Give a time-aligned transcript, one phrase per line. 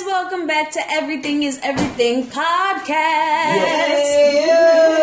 [0.00, 2.86] guys, welcome back to Everything is Everything podcast.
[3.56, 4.94] Yes,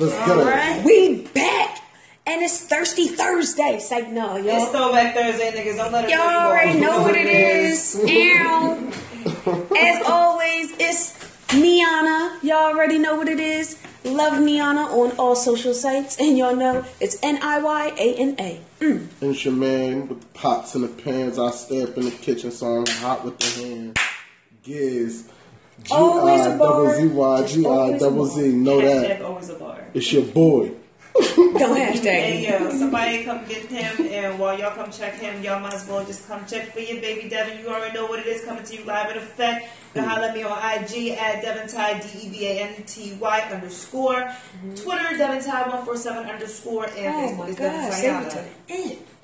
[0.00, 0.84] Let's get it.
[0.84, 1.82] We back,
[2.26, 3.76] and it's Thirsty Thursday.
[3.76, 5.76] It's like, no, It's Throwback Thursday, niggas.
[5.76, 8.00] Don't let it y'all already know what it is.
[8.04, 8.92] Ew.
[9.76, 11.12] As always, it's
[11.48, 12.42] Niyana.
[12.42, 13.78] Y'all already know what it is.
[14.04, 18.36] Love Niyana on all social sites, and y'all know it's N I Y A N
[18.38, 18.60] A.
[18.80, 19.08] Mm.
[19.20, 21.38] And your man with the pots and the pans.
[21.38, 23.98] I stay up in the kitchen, so I'm hot with the hand.
[24.66, 25.28] Giz.
[25.84, 26.68] G Always a I bar.
[26.84, 28.48] double Z Y G I Always double Z.
[28.52, 29.22] Know that.
[29.22, 29.84] always a bar.
[29.94, 30.72] It's your boy.
[31.14, 32.48] Don't hashtag Hey me.
[32.48, 36.04] yo, somebody come get him, and while y'all come check him, y'all might as well
[36.04, 37.58] just come check for your baby Devin.
[37.60, 39.64] You already know what it is coming to you live in effect.
[39.94, 43.16] You can holler at me on IG at DevanTy D E V A N T
[43.18, 44.30] Y underscore,
[44.74, 47.40] Twitter DevanTy147 underscore, and Mm-hmm.
[47.40, 48.46] Oh Facebook my is God,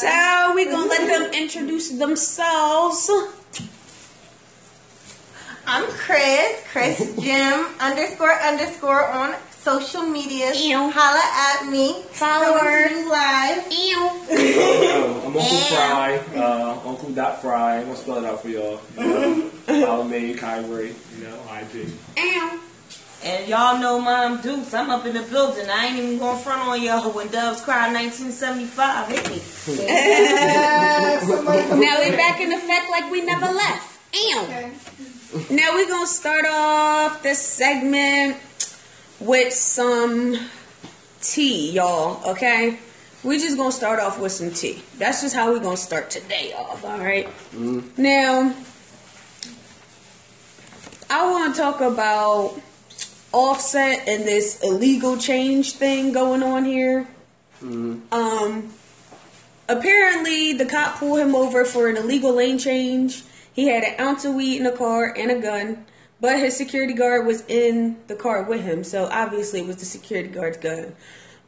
[0.00, 3.10] So we gonna let them introduce themselves.
[5.66, 10.52] I'm Chris, Chris Jim underscore underscore on social media.
[10.54, 10.90] Ew.
[10.92, 11.24] Holla
[11.62, 12.02] at me.
[12.10, 12.88] Follow her.
[12.88, 13.72] Coming to you live.
[13.72, 14.10] Ew.
[14.84, 17.76] Yo, I'm Uncle Fry, uh, Uncle Dot Fry.
[17.78, 18.80] I'm gonna spell it out for y'all.
[18.98, 19.50] You
[19.84, 21.88] know, Alameda, Kyrie, you know, IG.
[22.16, 22.60] Ew.
[23.24, 24.74] And y'all know Mom Dukes.
[24.74, 25.66] I'm up in the building.
[25.70, 29.40] I ain't even going front on y'all when Doves Cry 1975 hit me.
[31.24, 33.98] Now we back in effect like we never left.
[34.14, 34.42] Ew.
[35.50, 38.36] Now we gonna start off this segment
[39.20, 40.36] with some
[41.22, 42.30] tea, y'all.
[42.32, 42.78] Okay.
[43.22, 44.82] We just gonna start off with some tea.
[44.98, 46.84] That's just how we gonna start today off.
[46.84, 47.26] All right?
[47.26, 48.02] Mm-hmm.
[48.02, 48.54] Now,
[51.10, 52.60] I want to talk about
[53.32, 57.08] Offset and this illegal change thing going on here.
[58.12, 58.72] Um,
[59.68, 63.24] apparently, the cop pulled him over for an illegal lane change.
[63.52, 65.84] He had an ounce of weed in the car and a gun,
[66.20, 69.84] but his security guard was in the car with him, so obviously it was the
[69.84, 70.94] security guard's gun.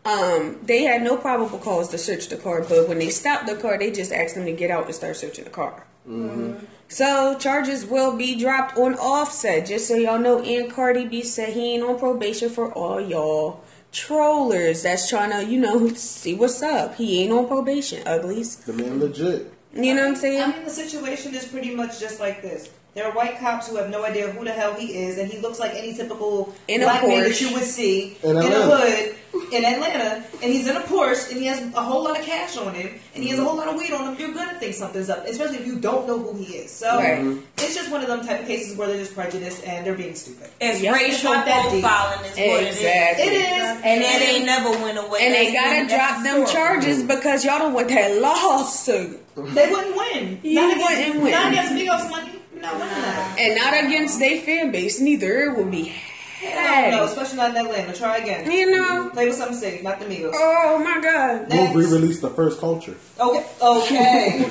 [0.04, 3.56] Um, they had no probable cause to search the car, but when they stopped the
[3.56, 5.84] car, they just asked him to get out and start searching the car.
[6.08, 6.64] Mm-hmm.
[6.88, 9.66] So charges will be dropped on Offset.
[9.66, 13.62] Just so y'all know, and Cardi B said he ain't on probation for all y'all
[13.92, 16.94] trollers that's trying to, you know, see what's up.
[16.96, 18.56] He ain't on probation, uglies.
[18.56, 19.52] The man legit.
[19.74, 20.42] You know what I'm saying?
[20.42, 22.70] I mean, the situation is pretty much just like this.
[22.96, 25.36] There are white cops who have no idea who the hell he is, and he
[25.38, 28.62] looks like any typical In a black man that you would see In in, a
[28.62, 29.14] hood
[29.52, 30.24] in Atlanta.
[30.42, 32.98] And he's in a Porsche, and he has a whole lot of cash on him,
[33.14, 33.48] and he has a mm-hmm.
[33.50, 34.18] whole lot of weed on him.
[34.18, 36.70] You're gonna think something's up, especially if you don't know who he is.
[36.70, 37.36] So Right.
[37.58, 40.14] it's just one of them type of cases where they're just prejudiced and they're being
[40.14, 40.48] stupid.
[40.62, 40.94] It's Yep.
[40.94, 43.24] racial It's not that profiling is Exactly.
[43.26, 43.76] It it is.
[43.76, 45.18] is, And it ain't never went away.
[45.20, 46.52] And they gotta been- drop them historical.
[46.54, 49.20] charges because y'all don't want that lawsuit.
[49.36, 50.40] They wouldn't win.
[50.42, 51.32] You not against, wouldn't win.
[51.32, 52.30] Not against Migos money.
[52.60, 53.36] Not winning that.
[53.38, 55.44] And not against their fan base neither.
[55.44, 55.92] It will be
[56.40, 57.04] Hell no, had.
[57.04, 57.92] especially not in Atlanta.
[57.94, 58.50] Try again.
[58.50, 59.10] You know?
[59.10, 60.32] Play with something safe, not the Migos.
[60.34, 61.46] Oh my god.
[61.50, 62.94] We'll re-release the first culture.
[63.18, 64.38] Okay, okay.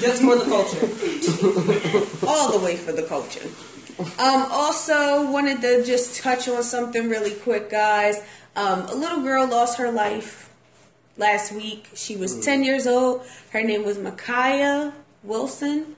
[0.00, 2.26] Just for the culture.
[2.26, 3.46] all the way for the culture.
[4.18, 8.22] Um, also, wanted to just touch on something really quick, guys.
[8.54, 10.50] Um, a little girl lost her life
[11.16, 11.88] last week.
[11.94, 13.24] She was 10 years old.
[13.50, 15.95] Her name was Makiyah Wilson,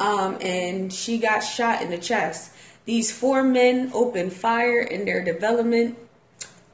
[0.00, 2.52] um, and she got shot in the chest.
[2.86, 5.98] These four men opened fire in their development,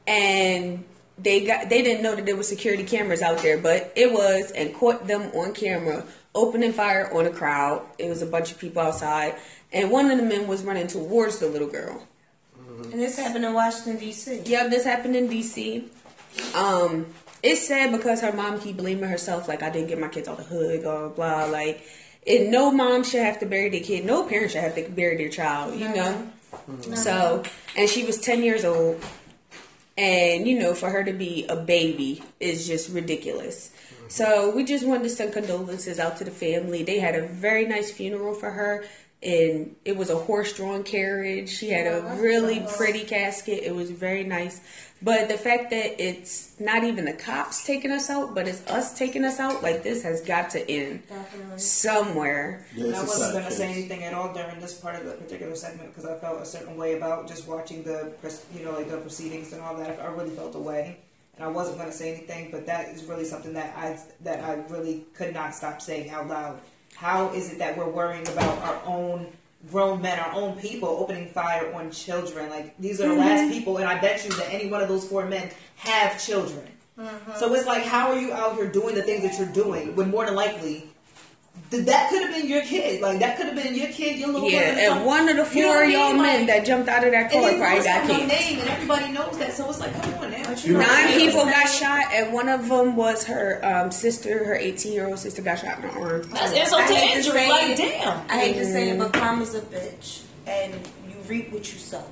[0.07, 0.85] and
[1.17, 4.51] they got they didn't know that there were security cameras out there, but it was,
[4.51, 7.85] and caught them on camera opening fire on a crowd.
[7.99, 9.35] It was a bunch of people outside,
[9.73, 12.07] and one of the men was running towards the little girl.
[12.83, 14.43] And this happened in Washington, D.C.
[14.45, 15.83] Yeah, this happened in DC.
[16.55, 17.07] Um,
[17.41, 20.39] it's sad because her mom keep blaming herself, like I didn't get my kids out
[20.39, 21.09] of the hood, blah blah.
[21.09, 21.45] blah.
[21.45, 21.83] Like,
[22.27, 24.05] and no mom should have to bury their kid.
[24.05, 25.79] No parent should have to bury their child.
[25.79, 26.29] You know.
[26.69, 26.95] Mm-hmm.
[26.95, 27.43] So,
[27.75, 29.03] and she was ten years old,
[29.97, 33.69] and you know, for her to be a baby is just ridiculous.
[33.69, 34.09] Mm-hmm.
[34.09, 36.83] So we just wanted to send condolences out to the family.
[36.83, 38.85] They had a very nice funeral for her,
[39.21, 41.49] and it was a horse-drawn carriage.
[41.49, 43.63] She had a oh, really pretty casket.
[43.63, 44.61] It was very nice.
[45.01, 48.97] But the fact that it's not even the cops taking us out, but it's us
[48.97, 51.03] taking us out, like this has got to end
[51.57, 52.65] somewhere.
[52.75, 55.11] Yeah, And it's wasn't going to say anything at all during this part of the
[55.11, 58.11] particular segment because I felt a certain way about just watching the,
[58.55, 59.99] you know, like the proceedings and all that.
[59.99, 60.97] I really felt a way,
[61.35, 62.49] and I wasn't going to say anything.
[62.49, 66.27] But that is really something that I that I really could not stop saying out
[66.27, 66.59] loud.
[66.95, 69.27] How is it that we're worrying about our own
[69.69, 72.49] grown men, our own people, opening fire on children.
[72.49, 73.19] Like these are the Mm-hmm.
[73.19, 76.67] last people, and I bet you that any one of those four men have children.
[77.35, 80.09] So it's like, how are you out here doing the things that you're doing when
[80.09, 80.89] more than likely
[81.69, 83.01] that could have been your kid?
[83.01, 85.05] Like that could have been your kid, your little Yeah, brother, and something.
[85.05, 86.21] one of the You know four of y'all mean?
[86.21, 88.27] men Like, that jumped out of that car they probably lost got no kids.
[88.27, 89.53] name, and everybody knows that.
[89.53, 90.51] So it's like, come on now.
[90.63, 91.17] you Nine Yeah.
[91.17, 94.45] people got shot, and one of them was her um, sister.
[94.45, 96.21] Her 18 year old sister got shot in the arm.
[96.31, 97.31] That's I insult to injury.
[97.33, 98.21] say Like, damn.
[98.29, 102.03] I hate to say it, but karma's a bitch, and you reap what you sow.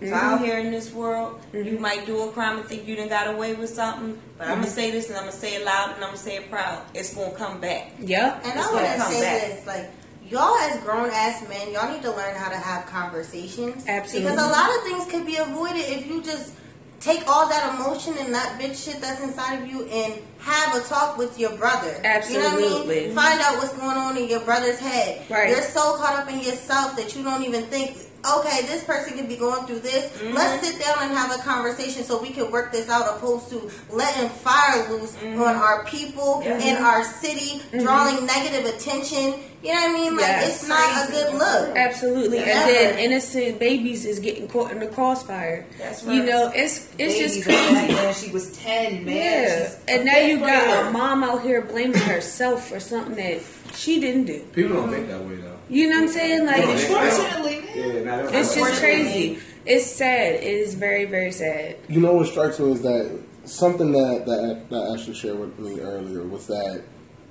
[0.00, 0.44] So out mm-hmm.
[0.44, 1.82] here in this world, you mm-hmm.
[1.82, 4.66] might do a crime and think you done got away with something, but I'm gonna
[4.66, 4.74] mm-hmm.
[4.74, 6.82] say this and I'm gonna say it loud and I'm gonna say it proud.
[6.94, 7.92] It's gonna come back.
[8.00, 8.42] Yep.
[8.44, 9.56] And It's I want to say back.
[9.56, 9.90] this, like,
[10.30, 13.84] y'all as grown ass men, y'all need to learn how to have conversations.
[13.86, 14.30] Absolutely.
[14.30, 16.54] Because a lot of things could be avoided if you just
[17.00, 20.86] take all that emotion and that bitch shit that's inside of you and have a
[20.86, 22.00] talk with your brother.
[22.04, 22.62] Absolutely.
[22.62, 23.14] You know what I mean?
[23.14, 25.28] Find out what's going on in your brother's head.
[25.30, 25.48] Right.
[25.48, 29.28] You're so caught up in yourself that you don't even think, okay, this person could
[29.28, 30.10] be going through this.
[30.18, 30.34] Mm-hmm.
[30.34, 33.70] Let's sit down and have a conversation so we can work this out opposed to
[33.90, 35.40] letting fire loose Mm-hmm.
[35.42, 39.40] on our people in our city, drawing negative attention.
[39.62, 40.12] You know what I mean?
[40.16, 40.60] Like Yes.
[40.62, 41.76] it's not a good look.
[41.76, 45.66] Absolutely, and then innocent babies is getting caught in the crossfire.
[45.78, 46.14] That's right.
[46.16, 47.92] You know, it's it's just Baby, crazy.
[47.94, 49.16] man, She was ten, man.
[49.16, 53.14] Yeah, She's and now you fifth got a mom out here blaming herself for something
[53.16, 53.42] that
[53.74, 54.40] she didn't do.
[54.54, 55.49] People don't think that way though.
[55.70, 56.46] You know what I'm saying?
[56.46, 56.70] Like, Yeah.
[56.70, 57.60] Unfortunately,
[58.04, 58.24] man.
[58.24, 59.38] Yeah, it's just crazy.
[59.64, 60.34] It's sad.
[60.34, 61.76] It is very very sad.
[61.88, 65.80] You know what strikes me is that something that that that Ashley shared with me
[65.80, 66.82] earlier was that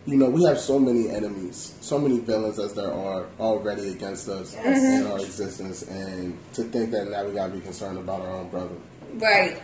[0.05, 4.29] you know we have so many enemies, so many villains as there are already against
[4.29, 4.67] us mm-hmm.
[4.67, 8.49] in our existence, and to think that now we gotta be concerned about our own
[8.49, 8.75] brother.
[9.15, 9.61] Right.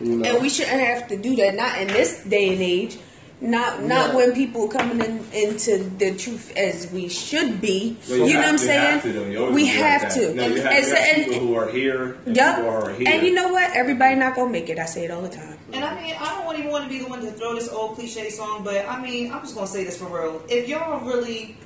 [0.00, 1.54] You know, And we shouldn't have to do that.
[1.56, 2.96] Not in this day and age.
[3.44, 4.16] Not not Yeah.
[4.16, 7.96] when people coming in into the truth as we should be.
[8.08, 8.80] Well, you know have- what I'm saying?
[8.92, 9.24] have to, though.
[9.26, 10.34] You always we be like have to.
[10.34, 12.56] No, you have, and, you have and- people who are here and Yup.
[12.56, 13.08] people are here.
[13.10, 13.70] And you know what?
[13.76, 14.78] Everybody not gonna make it.
[14.78, 15.58] I say it all the time.
[15.74, 17.96] And I mean, I don't even want to be the one to throw this old
[17.96, 20.40] cliche song, but I mean, I'm just gonna say this for real.
[20.48, 21.56] If y'all really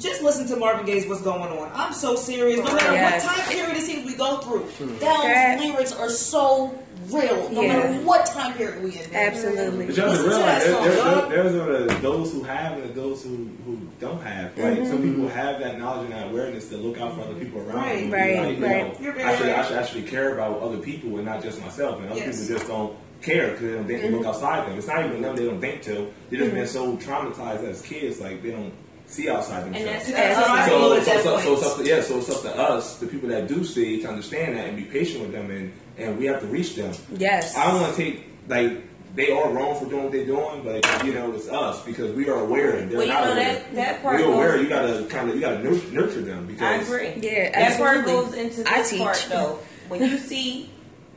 [0.00, 2.58] just listen to Marvin Gaye's "What's Going On," I'm so serious.
[2.58, 3.24] No matter Yes.
[3.24, 4.98] what time period it seems we go through, hmm.
[4.98, 6.74] That- those lyrics are so
[7.12, 7.50] real.
[7.50, 7.68] No Yeah.
[7.76, 9.14] matter what time period we in.
[9.14, 9.86] Absolutely.
[9.86, 11.30] But y'all have to Listen realize that there, there, dog.
[11.30, 14.56] there, there's uh, those who have and those who, who don't have.
[14.58, 14.86] Like Mm-hmm.
[14.90, 17.76] some people have that knowledge and that awareness to look out for other people around
[17.76, 18.00] Right.
[18.02, 18.10] them.
[18.12, 18.92] Right, Like, right.
[18.92, 19.58] know, You're very I should right.
[19.58, 22.00] I should actually care about other people and not just myself.
[22.00, 22.40] And other Yes.
[22.42, 24.28] people just don't care because they don't think to look Mm-hmm.
[24.28, 24.78] outside them.
[24.78, 26.12] It's not even them they don't think to.
[26.30, 28.72] They just been so traumatized as kids, like they don't
[29.06, 30.06] see outside themselves.
[30.06, 30.68] that's That's that's.
[30.68, 33.28] So, so, so, so it's up to, yeah, so it's up to us, the people
[33.28, 36.40] that do see, to understand that and be patient with them, and, and we have
[36.40, 36.94] to reach them.
[37.16, 37.56] Yes.
[37.56, 38.82] I don't want to take like
[39.14, 42.28] they are wrong for doing what they're doing, but you know it's us because we
[42.28, 43.44] are aware and they're Well, you not know, aware.
[43.54, 44.52] that- that part we're aware.
[44.56, 47.12] goes- You gotta kind of you gotta nurture, nurture them because I agree.
[47.22, 49.00] Yeah, that part goes into I this teach.
[49.00, 49.58] part though.
[49.88, 50.70] When you see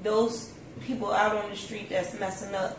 [0.03, 0.51] those
[0.85, 2.77] people out on the street that's messing up,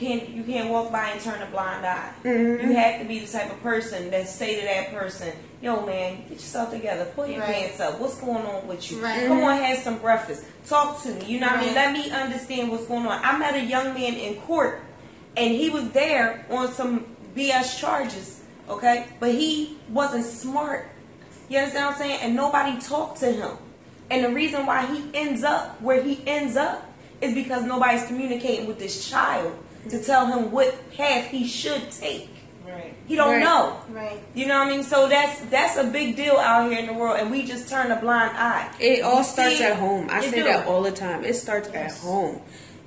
[0.00, 2.10] can't you can't walk by and turn a blind eye.
[2.24, 2.68] Mm-hmm.
[2.70, 6.22] You have to be the type of person that say to that person, "Yo, man,
[6.28, 7.04] get yourself together.
[7.16, 7.54] Pull your Right.
[7.54, 8.00] pants up.
[8.00, 9.02] What's going on with you?
[9.02, 9.26] Right.
[9.26, 10.44] Come on, have some breakfast.
[10.66, 11.26] Talk to me.
[11.26, 11.74] You know what I mean?
[11.74, 14.82] Let me understand what's going on." I met a young man in court,
[15.36, 17.04] and he was there on some
[17.34, 18.40] BS charges.
[18.68, 20.88] Okay, but he wasn't smart.
[21.48, 22.20] You understand what I'm saying?
[22.22, 23.58] And nobody talked to him.
[24.10, 26.86] And the reason why he ends up where he ends up
[27.20, 29.52] is because nobody's communicating with this child
[29.88, 32.28] to tell him what path he should take.
[32.66, 32.94] Right.
[33.06, 33.42] He don't Right.
[33.42, 33.76] know.
[33.90, 34.20] Right.
[34.34, 34.82] You know what I mean?
[34.84, 37.90] So that's that's a big deal out here in the world, and we just turn
[37.90, 38.68] a blind eye.
[38.78, 40.08] It all You starts see at home.
[40.10, 40.44] I say do.
[40.44, 41.24] that all the time.
[41.24, 42.40] It starts at home.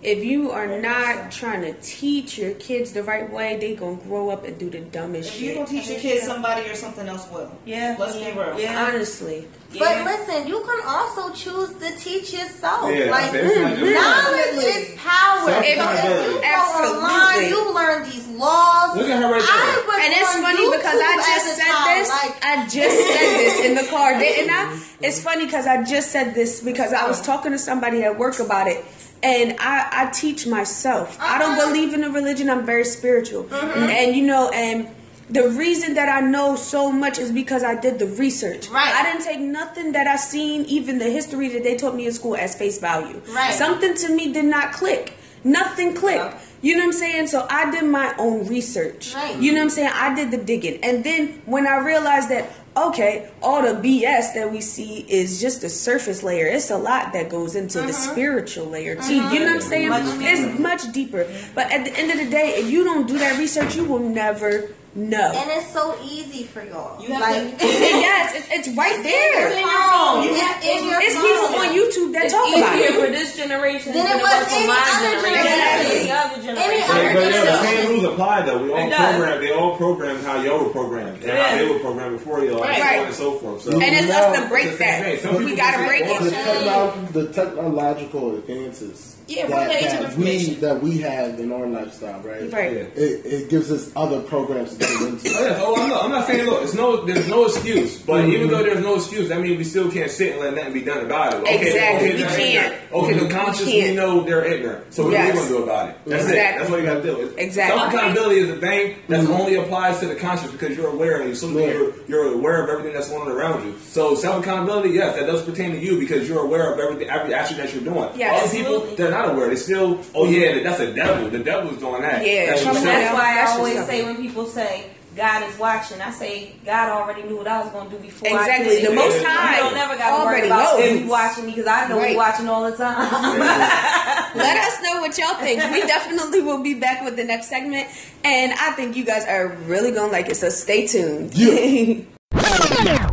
[0.04, 4.30] If you are not trying to teach your kids the right way, they gonna grow
[4.30, 5.56] up and do the dumbest If you shit.
[5.56, 7.50] don't teach your kids somebody or something else will.
[7.66, 7.96] Yeah.
[7.98, 8.60] Let's be real.
[8.60, 8.84] Yeah.
[8.86, 10.06] Honestly, But Yeah.
[10.06, 12.92] listen, you can also choose to teach yourself.
[12.94, 15.50] Yeah, like that's- it's not just- knowledge is power.
[15.50, 16.34] So if you Self-accountability.
[16.34, 17.04] go Absolutely.
[17.04, 18.98] online, you learn these laws.
[18.98, 19.50] Look at her right there.
[19.50, 22.10] I was and it's on funny because I YouTube just as a said child, this.
[22.10, 24.78] Like, I just said this in the car, didn't I?
[25.02, 28.40] It's funny because I just said this because I was talking to somebody at work
[28.40, 28.86] about it.
[29.24, 31.18] And I, I teach myself.
[31.20, 31.68] I don't Uh-huh.
[31.68, 32.50] believe in a religion.
[32.50, 33.48] I'm very spiritual.
[33.53, 34.89] And you know, and
[35.30, 38.68] the reason that I know so much is because I did the research.
[38.70, 38.94] Right.
[38.94, 42.12] I didn't take nothing that I seen, even the history that they taught me in
[42.13, 43.22] school, as face value.
[43.30, 43.53] Right.
[43.53, 45.13] Something to me did not click.
[45.46, 46.36] Nothing clicked.
[46.62, 47.27] You know what I'm saying?
[47.27, 49.13] So I did my own research.
[49.15, 49.36] Right.
[49.38, 49.92] You know what I'm saying?
[49.94, 50.82] I did the digging.
[50.84, 55.62] And then when I realized that, okay, all the BS that we see is just
[55.62, 56.48] the surface layer.
[56.48, 58.12] It's a lot that goes into the mm-hmm.
[58.12, 59.01] spiritual layer too.
[59.01, 59.34] Mm-hmm.
[59.34, 59.89] You know what I'm saying?
[59.89, 61.27] Much it's much deeper.
[61.53, 64.00] But at the end of the day, if you don't do that research, you will
[64.00, 65.18] never No.
[65.34, 67.02] And it's so easy for y'all.
[67.02, 69.50] You have like, to- yes, it's, it's right It's there.
[69.50, 70.22] in your phone.
[70.24, 71.26] You It's have to- in your It's phone.
[71.26, 73.02] people on YouTube that It's talk about easier it.
[73.02, 75.34] for this generation Than than it it was was for any my other generation.
[75.34, 75.98] generation.
[75.98, 76.86] Any other generation.
[76.86, 77.66] But, but yeah, the generation.
[77.66, 78.60] same rules apply though.
[78.62, 79.42] We all program.
[79.42, 82.76] They all programmed how y'all were programmed and how they were programmed before y'all, and
[82.78, 83.00] so Right.
[83.02, 83.62] on and so forth.
[83.66, 85.32] So And it's us to break the same thing.
[85.34, 85.42] that.
[85.42, 87.14] We gotta break it.
[87.14, 91.51] the technological advances Yeah, that, we're the age of that we that we have in
[91.51, 92.51] our lifestyle, right?
[92.51, 92.72] Right.
[92.74, 92.80] Yeah.
[92.96, 95.30] It, it gives us other programs to get into.
[95.30, 95.58] Oh, yeah.
[95.62, 98.00] oh I'm, not, I'm not saying look, it's no, there's no excuse.
[98.01, 98.32] But Mm-hmm.
[98.32, 100.82] even though there's no excuse, that means we still can't sit and let nothing be
[100.82, 101.39] done about it.
[101.42, 102.10] Okay, Exactly.
[102.13, 102.39] okay, We can't.
[102.74, 102.94] ignorant.
[102.94, 103.89] Okay, the conscious, can't.
[103.89, 104.94] we know they're ignorant.
[104.94, 105.30] So what Yes.
[105.30, 105.98] are we gonna do about it?
[106.06, 106.39] That's Exactly.
[106.39, 106.58] it.
[106.60, 107.22] That's what you gotta do.
[107.22, 107.80] It's- Exactly.
[107.80, 111.36] Self accountability is a thing that only applies to the conscious because you're aware and
[111.38, 111.68] so Yeah.
[111.74, 113.75] you're you're aware of everything that's going on around you.
[113.89, 117.34] So self accountability, yes, that does pertain to you because you're aware of everything, every
[117.34, 118.10] action that you're doing.
[118.15, 118.44] Yes.
[118.44, 119.50] Other people, they're not aware.
[119.50, 121.29] They still, oh yeah, that's a devil.
[121.29, 122.25] The devil's doing that.
[122.25, 123.96] Yeah, That's trouble what I'm That's why I always something.
[124.00, 127.72] say when people say God is watching, I say God already knew what I was
[127.72, 128.29] going to do before.
[128.29, 128.70] I Exactly.
[128.77, 128.96] did The it.
[128.96, 130.86] Most You don't never got to worry about knows.
[130.89, 132.12] if you watching me because I know Right.
[132.12, 133.39] you watching all the time.
[134.36, 135.62] Let us know what y'all think.
[135.72, 137.88] We definitely will be back with the next segment,
[138.24, 140.36] and I think you guys are really gonna like it.
[140.38, 141.36] So stay tuned.
[141.36, 142.01] Yeah.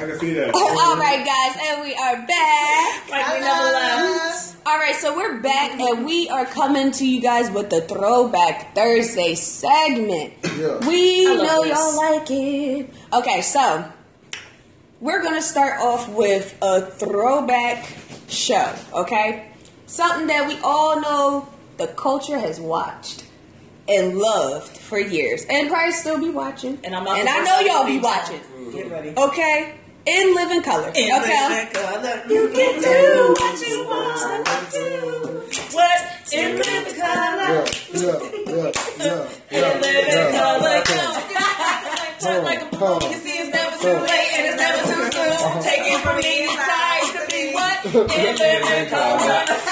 [0.00, 0.52] I can see that.
[0.54, 3.10] Oh, all right, guys, and we are back.
[3.10, 4.27] Like we never left.
[4.78, 8.76] All right, so we're back, and we are coming to you guys with the Throwback
[8.76, 10.34] Thursday segment.
[10.56, 10.78] Yeah.
[10.86, 11.76] We know this.
[11.76, 12.88] y'all like it.
[13.12, 13.90] Okay, so
[15.00, 17.92] we're gonna start off with a throwback
[18.28, 18.72] show.
[18.94, 19.50] Okay,
[19.86, 23.24] something that we all know the culture has watched
[23.88, 26.78] and loved for years, and probably still be watching.
[26.84, 28.40] And I'm and I know y'all be be watching.
[28.70, 29.12] Get ready.
[29.16, 29.74] Okay,
[30.08, 30.88] in living color.
[30.88, 31.48] In okay.
[31.48, 34.88] living color, you can do what you want to do.
[35.76, 36.00] What
[36.32, 37.52] in living color?
[37.52, 38.16] Yeah, yeah,
[38.48, 38.72] yeah,
[39.50, 41.28] In yeah, living yeah, color, yeah.
[42.18, 42.98] Turn like a fool.
[43.04, 45.62] You see, it's never too late and it's never too soon.
[45.62, 47.76] Take it from me, it's time to be what?
[48.18, 49.44] In living color.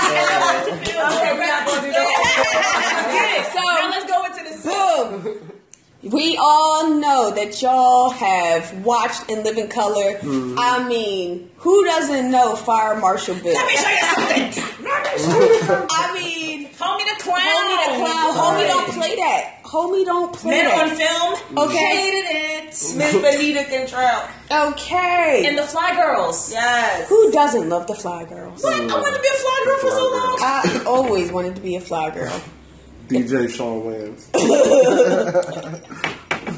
[0.96, 3.08] Okay, we're not going to do that.
[3.12, 3.46] Get it.
[3.52, 5.65] So now let's go into the Boom.
[6.12, 10.18] We all know that y'all have watched in living color.
[10.18, 10.56] Mm-hmm.
[10.58, 13.54] I mean, who doesn't know Fire Marshal Bill?
[13.54, 14.64] Let me show you something.
[15.90, 17.40] I mean, Homie the clown.
[17.40, 18.34] Homie the Clown.
[18.34, 19.62] Homie don't play that.
[19.64, 20.76] Homie don't play that.
[20.76, 21.66] Men on film.
[21.66, 21.96] Okay.
[21.96, 22.66] Hated it.
[22.96, 24.28] Miss Benita Butrell.
[24.50, 25.44] Okay.
[25.46, 26.52] And the Fly Girls.
[26.52, 27.08] Yes.
[27.08, 28.62] Who doesn't love the Fly Girls?
[28.62, 28.74] What?
[28.74, 30.38] I wanted to be a fly girl for so long.
[30.40, 32.42] I always wanted to be a Fly Girl.
[33.08, 34.30] DJ Shawn Wayans.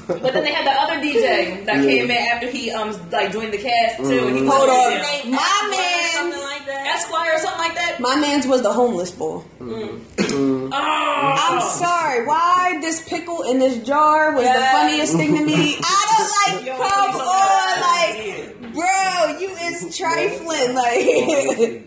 [0.08, 3.52] But then they had the other DJ that came in after he um like joined
[3.52, 4.04] the cast too.
[4.04, 4.46] And he mm-hmm.
[4.46, 5.30] was Hold on on.
[5.30, 6.12] My man.
[6.12, 6.86] Something like that.
[6.96, 8.00] Esquire or something like that.
[8.00, 9.42] My man's was the homeless boy.
[9.60, 12.26] Oh, I'm sorry.
[12.26, 15.76] Why this pickle in this jar was the funniest thing to me?
[15.82, 16.66] I don't like.
[16.66, 18.62] Yo, come so on, bad.
[18.62, 20.74] like, bro, you is trifling.
[20.74, 21.84] Like,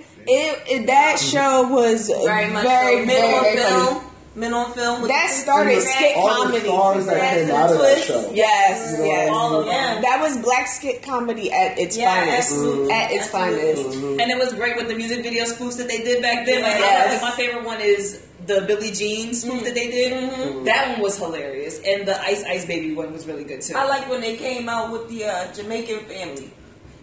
[0.26, 1.32] it, it, that mm.
[1.32, 3.06] show was Very much very, so.
[3.06, 3.94] Men on very funny.
[3.94, 4.02] film.
[4.34, 5.00] Men on film.
[5.00, 5.88] with That started twist.
[5.94, 6.60] skit All the comedy.
[6.68, 8.30] stars that Yes, came out of that show.
[8.34, 9.30] Yes, You know, yes.
[9.32, 10.02] all of them.
[10.02, 12.52] That was black skit comedy at its Yeah, finest.
[12.52, 12.92] absolutely.
[12.92, 13.74] At its Absolutely.
[13.84, 13.98] finest.
[13.98, 14.20] Mm-hmm.
[14.20, 16.62] And it was great with the music video spoofs that they did back then.
[16.62, 17.22] Like, Yes.
[17.22, 19.64] like, my favorite one is the Billie Jean spoof mm-hmm.
[19.64, 20.66] that they did.
[20.66, 23.74] That one was hilarious, and the Ice Ice Baby one was really good too.
[23.74, 26.50] I like when they came out with the uh, Jamaican family.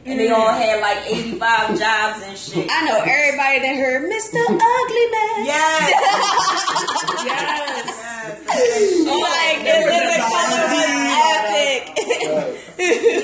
[0.05, 2.67] And they all had like 85 jobs and shit.
[2.69, 4.43] I know everybody that heard Mr.
[4.43, 5.45] Ugly Man.
[5.47, 5.93] Yes.
[7.23, 7.87] yes.
[9.07, 10.91] Like, the living color was
[11.39, 11.83] epic.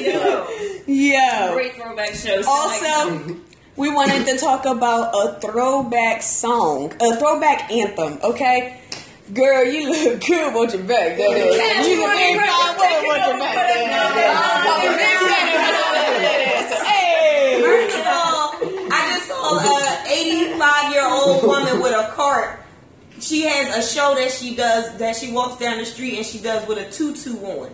[0.08, 0.48] Yo,
[0.88, 1.54] Yo.
[1.54, 2.46] great throwback shows.
[2.48, 3.36] Also,
[3.76, 8.80] we wanted to talk about a throwback song, a throwback anthem, okay?
[9.34, 11.18] Girl, you look good with your back.
[11.18, 11.88] That is.
[11.88, 13.54] You look woman with your back.
[13.54, 13.84] That
[16.36, 16.39] is.
[17.70, 17.88] Hey.
[17.88, 22.60] First of all, I just saw a 85 year old woman with a cart.
[23.20, 26.40] She has a show that she does that she walks down the street and she
[26.40, 27.70] does with a tutu on.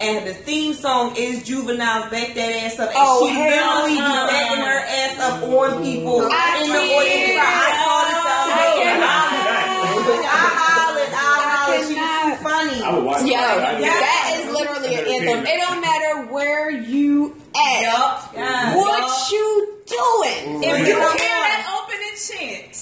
[0.00, 2.88] And the theme song is Juvenile's Back That Ass Up.
[2.90, 4.26] And Oh, she hell literally be no.
[4.30, 6.92] backing her ass up on people I in the can't.
[6.94, 7.42] audience.
[7.42, 8.46] I saw this out
[8.78, 9.02] there.
[9.02, 11.16] I hollered, I
[11.50, 11.86] hollered.
[11.88, 12.82] She was too funny.
[12.82, 13.80] I would watch Yo, that.
[13.80, 15.46] that is literally an anthem.
[15.46, 17.34] It don't matter where you
[17.68, 18.32] ass.
[18.32, 18.42] Yep.
[18.42, 18.76] Yeah.
[18.76, 19.32] What yep.
[19.32, 19.46] you
[19.86, 20.64] doing?
[20.64, 22.74] If you can't open and chant.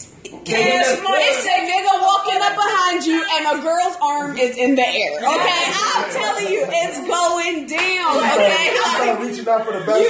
[0.46, 1.22] Cash money.
[1.22, 5.18] It's a nigga walking up behind you and a girl's arm is in the air.
[5.18, 8.16] Okay, I'm telling you, it's going down.
[8.16, 9.96] Okay, I'm reaching out for the best.
[9.96, 10.02] I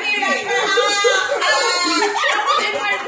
[0.00, 0.68] mean, like, uh,
[1.40, 1.68] uh,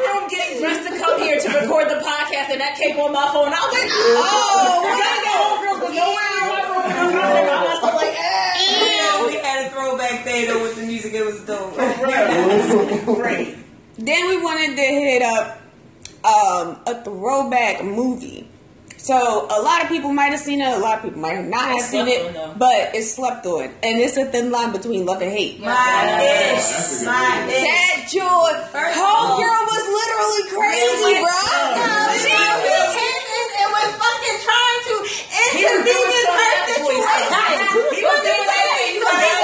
[0.00, 3.28] room getting dressed to come here to record the podcast, and that came on my
[3.32, 3.52] phone.
[3.52, 6.92] I was like, oh, one of the homegirls was nowhere near my room,
[7.48, 8.39] I was like, hey.
[13.04, 13.56] Great.
[13.98, 15.60] Then we wanted to hit up
[16.24, 18.46] um, a throwback movie.
[18.96, 21.46] So a lot of people might have seen it, a lot of people might have
[21.46, 25.06] not have seen it, on, but it's slept on, and it's a thin line between
[25.06, 25.58] love and hate.
[25.58, 27.06] My that's ish.
[27.06, 27.56] My movie.
[27.56, 27.64] ish.
[27.64, 31.32] That joy, First whole girl was literally crazy, bro.
[31.80, 33.09] No, She she was
[33.70, 37.26] was- fucking trying to doing inconvenience her situation.
[37.94, 38.76] He was doing that.
[38.84, 39.40] he He was was doing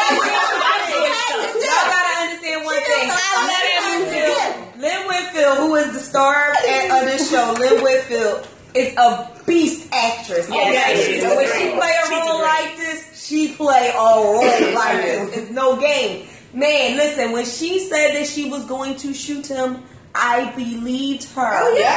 [0.92, 1.32] doing that.
[1.56, 3.06] Y'all gotta understand one thing.
[3.08, 5.06] does a lot of Lynn.
[5.06, 10.48] Whitfield, who is the star at- of this show, Lynn Whitfield, is a beast actress.
[10.50, 11.02] Oh, yeah, okay?
[11.04, 11.24] she is.
[11.24, 14.42] When she play a role like this, she play a role
[14.74, 15.36] like this.
[15.38, 16.26] It's no game.
[16.52, 19.82] Man, listen, when she said that she was going to shoot him,
[20.18, 21.58] I believed her.
[21.62, 21.92] Oh, yeah.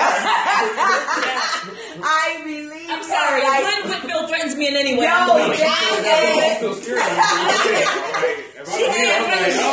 [2.03, 3.41] I believed I'm sorry.
[3.41, 3.47] her.
[3.47, 6.73] If Like, Lynn Whitfield threatens me in any way, Yo, I'm going to that- so
[6.73, 6.99] scary.
[6.99, 7.09] If I
[8.59, 9.65] was me, I'm like, oh,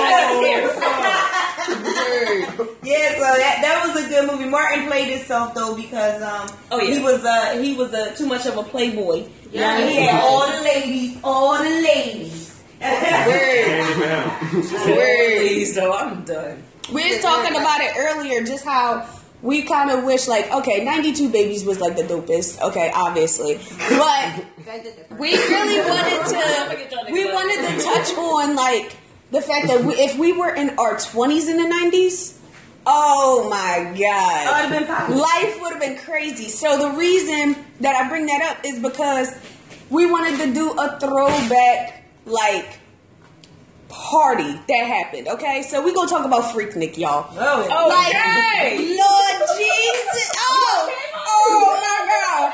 [2.86, 4.48] Yeah, so that that was a good movie.
[4.48, 6.94] Martin played himself though because um Oh, yeah.
[6.94, 9.24] he was uh he was uh, too much of a playboy.
[9.50, 9.78] Yeah.
[9.78, 12.52] Yeah, he had all the ladies, all the ladies.
[14.84, 16.62] Please, though, I'm done.
[16.92, 19.08] We was talking about it earlier, just how
[19.42, 23.58] we kind of wish, like, okay, 92 Babies was like the dopest, okay, obviously,
[23.90, 24.44] but
[25.18, 28.96] we really wanted to, we wanted to touch on like
[29.30, 32.38] the fact that we, if we were in our 20s in the 90s,
[32.86, 35.20] oh my god, it'd been popular.
[35.20, 36.48] life would have been crazy.
[36.48, 39.34] So the reason that I bring that up is because
[39.90, 42.80] we wanted to do a throwback, like
[43.88, 45.28] party that happened.
[45.28, 47.26] Okay, so we gonna talk about Freaknik, y'all.
[47.32, 47.68] Oh.
[47.70, 48.78] Oh, Like!
[48.78, 50.32] Lord Jesus!
[50.38, 50.92] Oh,
[51.26, 52.52] oh my God!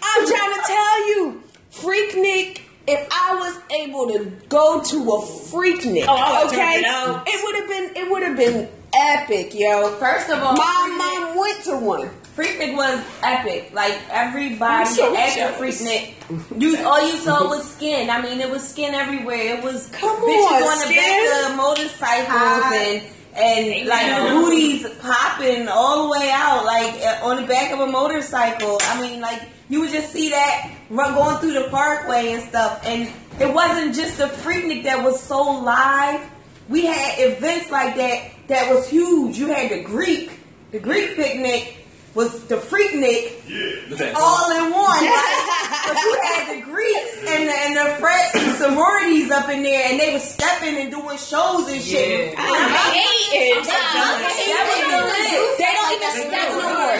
[0.02, 2.62] I'm trying to tell you, Freaknik.
[2.90, 7.68] If I was able to go to a Freaknik, Oh, okay, it it would have
[7.68, 9.90] been it would have been epic, yo.
[9.96, 10.97] First of all, My mom
[11.38, 12.10] went to one.
[12.36, 13.70] Freaknik was epic.
[13.72, 16.14] Like everybody so at the Freaknik,
[16.60, 18.10] you all you saw was skin.
[18.10, 19.56] I mean, it was skin everywhere.
[19.58, 20.96] It was Come bitches on, on the skin.
[20.96, 22.76] back of motorcycles Hi.
[22.76, 23.02] and
[23.34, 24.34] and like Amen.
[24.44, 28.78] booties popping all the way out, like uh, on the back of a motorcycle.
[28.82, 32.80] I mean, like you would just see that run going through the parkway and stuff.
[32.84, 33.08] And
[33.40, 36.20] it wasn't just the Freaknik that was so live.
[36.68, 39.38] We had events like that that was huge.
[39.38, 40.30] You had the Greek,
[40.70, 41.76] the Greek picnic
[42.14, 43.30] was the Freaknik
[44.16, 45.04] all in one.
[45.04, 45.48] Like,
[45.86, 49.88] but you had the Greeks and the, and the frets and sororities up in there,
[49.88, 52.32] and they were stepping and doing shows and shit.
[52.32, 52.40] Yeah.
[52.40, 53.06] And I'm it.
[53.30, 53.64] hating.
[53.64, 55.56] that was the list.
[55.56, 56.96] They don't even step no more.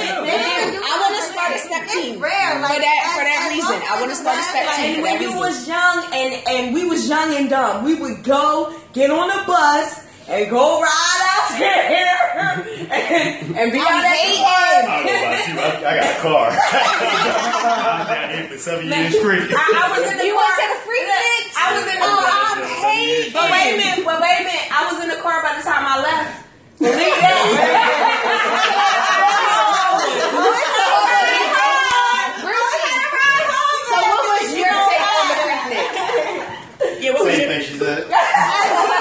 [0.81, 2.15] I want to start a step team.
[2.15, 3.69] It's rare, for that for that reason.
[3.69, 5.03] long I want to as start a step team.
[5.03, 8.73] When that you was young and and we was young and dumb, we would go
[8.93, 14.37] get on a bus and go ride out there and, and be out at the
[14.37, 14.85] I park.
[14.85, 15.55] don't know about you.
[15.59, 16.47] I, I got a car.
[17.89, 19.49] I'm down here for seven years straight.
[19.49, 20.45] I, I was in the You car.
[20.45, 21.45] went to the Freaknik?
[21.57, 22.45] I was in the Oh, car.
[22.45, 23.33] I'm hating.
[23.33, 24.69] But wait a minute, but wait a minute.
[24.69, 26.45] I was in the car by the time I left.
[26.79, 28.49] Believe that.
[33.89, 35.29] So what was your take on?
[37.03, 38.05] Yeah, what was Same your thing she said.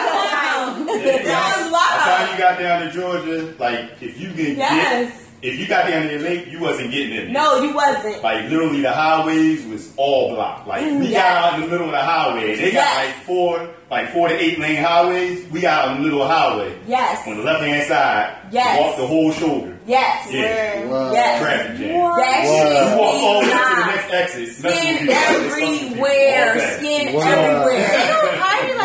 [1.08, 5.10] That was By the time you got down to Georgia, like if you can Yes.
[5.12, 7.26] get, if you got down there late, you wasn't getting in.
[7.26, 7.43] there.
[7.43, 8.24] No, you wasn't.
[8.24, 10.67] Like literally, the highways was all blocked.
[10.67, 11.22] Like we yes.
[11.22, 12.56] got out in the middle of the highway.
[12.56, 12.98] They got Yes.
[13.06, 15.46] like four, like four to eight lane highways.
[15.52, 17.28] We got on the little highway Yes.
[17.28, 18.34] on the left hand side.
[18.52, 18.80] Yes.
[18.80, 19.78] Walk the whole shoulder.
[19.86, 20.28] Yes.
[20.32, 20.86] Yeah.
[20.86, 21.12] Wow.
[21.13, 21.41] Yes.
[21.41, 21.88] Traffic jam.
[22.17, 24.63] That You walk all the way to the next exit.
[24.63, 25.30] That's Skin what you got.
[25.36, 26.50] everywhere.
[26.50, 26.78] All day.
[26.78, 27.22] Skin Wow.
[27.22, 27.88] everywhere.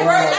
[0.04, 0.38] Wow.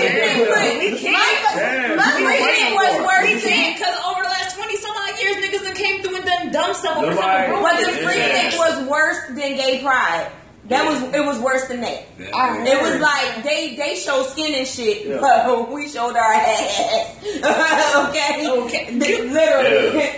[0.00, 1.96] We can't.
[1.96, 5.64] My Freaknik was We worse can't because over the last 20 some odd years, niggas
[5.64, 8.08] that came through and done dumb stuff over Nobody- some But the Yeah.
[8.10, 10.26] Freaknik was worse than gay pride.
[10.68, 12.04] That was it was worse than that.
[12.34, 15.18] I It was like they they showed skin and shit, Yeah.
[15.20, 17.16] but we showed our ass.
[18.08, 18.90] okay, Okay.
[18.92, 20.10] literally.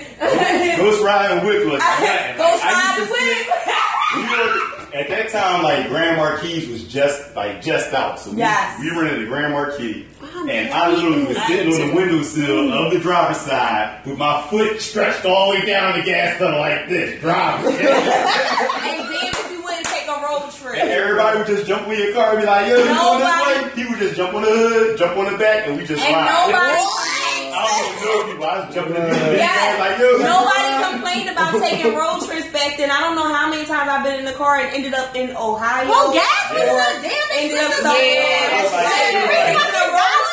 [0.77, 2.37] Ghost riding whip was nothing.
[2.37, 3.21] Ghost Like, I riding whip.
[3.21, 3.49] sit-
[4.15, 8.39] you know, at that time, like Grand Marquis was just like just out, so we,
[8.39, 8.79] Yes.
[8.79, 10.07] we rented the Grand Marquis,
[10.49, 14.81] and I literally was sitting on the windowsill of the driver's side with my foot
[14.81, 17.73] stretched all the way down the gas pedal like this, driving.
[18.83, 20.77] And then if you wouldn't take a road And trip.
[20.79, 23.77] everybody would just jump in your car and be like, "Yo, you going Nobody- this
[23.77, 26.03] way?" He would just jump on the hood, jump on the back, and we just
[26.03, 26.27] And ride.
[26.27, 26.83] nobody,
[27.53, 28.45] I don't know people.
[28.47, 31.95] I was jumping in the big yes, car like, "Yo, nobody complained complained about taking
[31.95, 32.91] road trips back then.
[32.91, 35.31] I don't know how many times I've been in the car and ended up in
[35.37, 35.89] Ohio.
[35.89, 37.85] Well, gas was or not damn ended up expensive.
[37.85, 38.03] somewhere.
[38.03, 39.92] Yeah, that's like- Like,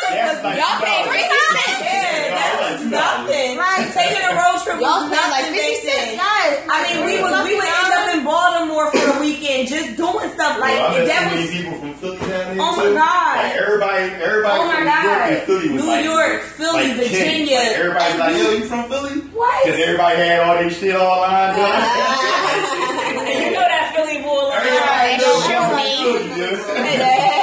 [0.09, 1.09] taking the road trip That's was like Y'all pay $2.
[1.09, 2.29] three cents.
[2.29, 3.49] that's nothing.
[3.57, 3.85] Right.
[3.93, 6.11] Taking a road trip was spent like nothing 50 cents.
[6.19, 6.67] Yes.
[6.69, 10.29] I mean, we would we would end up in Baltimore for the weekend, just doing
[10.33, 11.49] stuff like Well, that was.
[11.51, 12.93] people from Philly down here Oh my too.
[12.95, 13.35] God.
[13.39, 16.87] Like everybody, everybody Oh my from New York and Philly was New like York, Philly,
[16.89, 16.97] like.
[16.97, 17.57] Virginia.
[17.59, 19.15] Like everybody like, yo, you from Philly?
[19.35, 19.55] What?
[19.65, 21.69] Because everybody had all their shit all lined up.
[23.29, 24.51] You know that Philly bull.
[24.51, 25.91] Everybody knows Show from me.
[26.01, 26.69] Philly,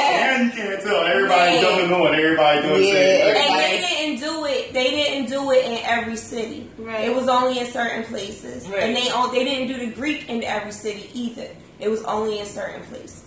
[1.46, 1.78] Everybody Yeah.
[1.78, 2.14] jumping on.
[2.14, 2.92] Everybody doing Yeah.
[2.92, 3.37] shit.
[3.37, 4.72] And they didn't do it.
[4.72, 6.68] They didn't do it in every city.
[6.78, 7.04] Right.
[7.04, 8.82] It was only in certain places, Right.
[8.82, 11.48] and they all they didn't do the Greek in every city either.
[11.78, 13.26] It was only in certain places.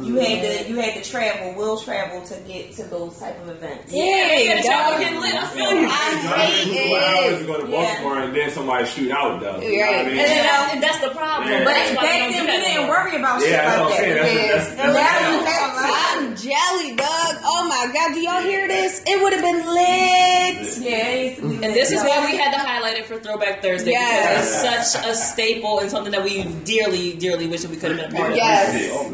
[0.00, 3.48] You had to you had to travel, will travel to get to those type of
[3.50, 3.92] events.
[3.92, 4.64] Yeah, Yeah, dog.
[4.64, 5.34] y'all getting lit.
[5.34, 5.88] I feel you.
[5.90, 7.38] I It's hate two hours it.
[7.40, 7.76] to go to Yeah.
[7.84, 9.60] Baltimore and then somebody shoot out though.
[9.60, 10.18] You know what I mean?
[10.18, 11.50] And, you know, and that's the problem.
[11.50, 11.64] Yeah.
[11.64, 14.14] But That's back we then we didn't worry about shit Yeah, that's like what I'm
[14.16, 14.24] that.
[14.24, 17.32] That's, that's, that's, I'm jelly, dog.
[17.44, 19.02] Oh my god, do y'all hear this?
[19.06, 20.78] It would have been lit.
[20.80, 23.18] Yeah, it used to be And this is why we had to highlight it for
[23.18, 24.62] Throwback Thursday Yes.
[24.62, 27.96] because it's such a staple and something that we dearly, dearly wish that we could
[27.96, 28.36] have been a part of.
[28.36, 28.90] Yes.
[28.92, 29.10] Oh,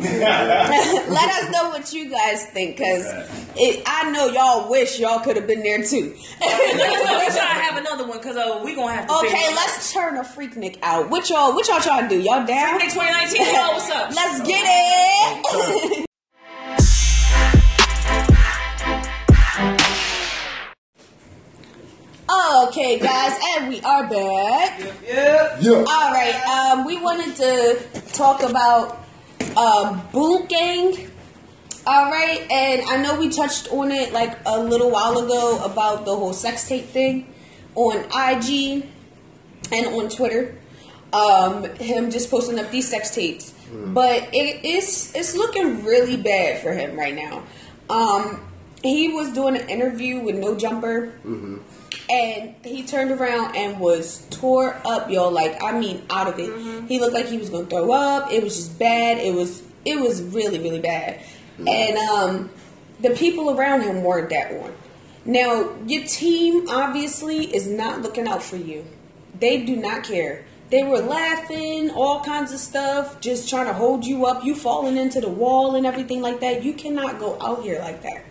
[1.08, 3.04] Let us know what you guys think, cause
[3.56, 6.16] it, I know y'all wish y'all could have been there too.
[6.40, 7.18] Let's go.
[7.18, 9.14] We try to have another one because uh, we gonna have to.
[9.14, 9.56] okay, figure it out.
[9.56, 11.10] let's turn a Freaknik out.
[11.10, 11.54] What y'all?
[11.54, 12.20] What y'all trying to do?
[12.20, 12.80] Y'all down?
[12.80, 14.14] Freaknik 2019, y'all, what's up?
[14.14, 16.06] Let's get it.
[22.64, 24.80] okay, guys, and we are back.
[25.06, 25.84] Yeah.
[25.88, 27.78] All right, um, we wanted to
[28.12, 29.05] talk about
[29.56, 31.10] um, Boonk Gang.
[31.86, 36.04] All right, and I know we touched on it like a little while ago about
[36.04, 37.32] the whole sex tape thing
[37.76, 38.84] on IG
[39.72, 40.56] and on Twitter.
[41.12, 43.54] Um, him just posting up these sex tapes,
[43.94, 47.44] but it is it's looking really bad for him right now.
[47.88, 48.42] Um,
[48.82, 51.12] he was doing an interview with No Jumper,
[52.08, 55.30] and he turned around and was tore up, y'all.
[55.30, 56.86] Like I mean, out of it.
[56.88, 58.32] He looked like he was gonna throw up.
[58.32, 59.18] It was just bad.
[59.18, 61.20] It was it was really really bad,
[61.58, 62.50] and um,
[63.00, 64.72] the people around him weren't that one.
[65.24, 68.84] Now your team obviously is not looking out for you.
[69.38, 70.44] They do not care.
[70.68, 74.44] They were laughing, all kinds of stuff, just trying to hold you up.
[74.44, 76.64] You falling into the wall and everything like that.
[76.64, 78.24] You cannot go out here like that.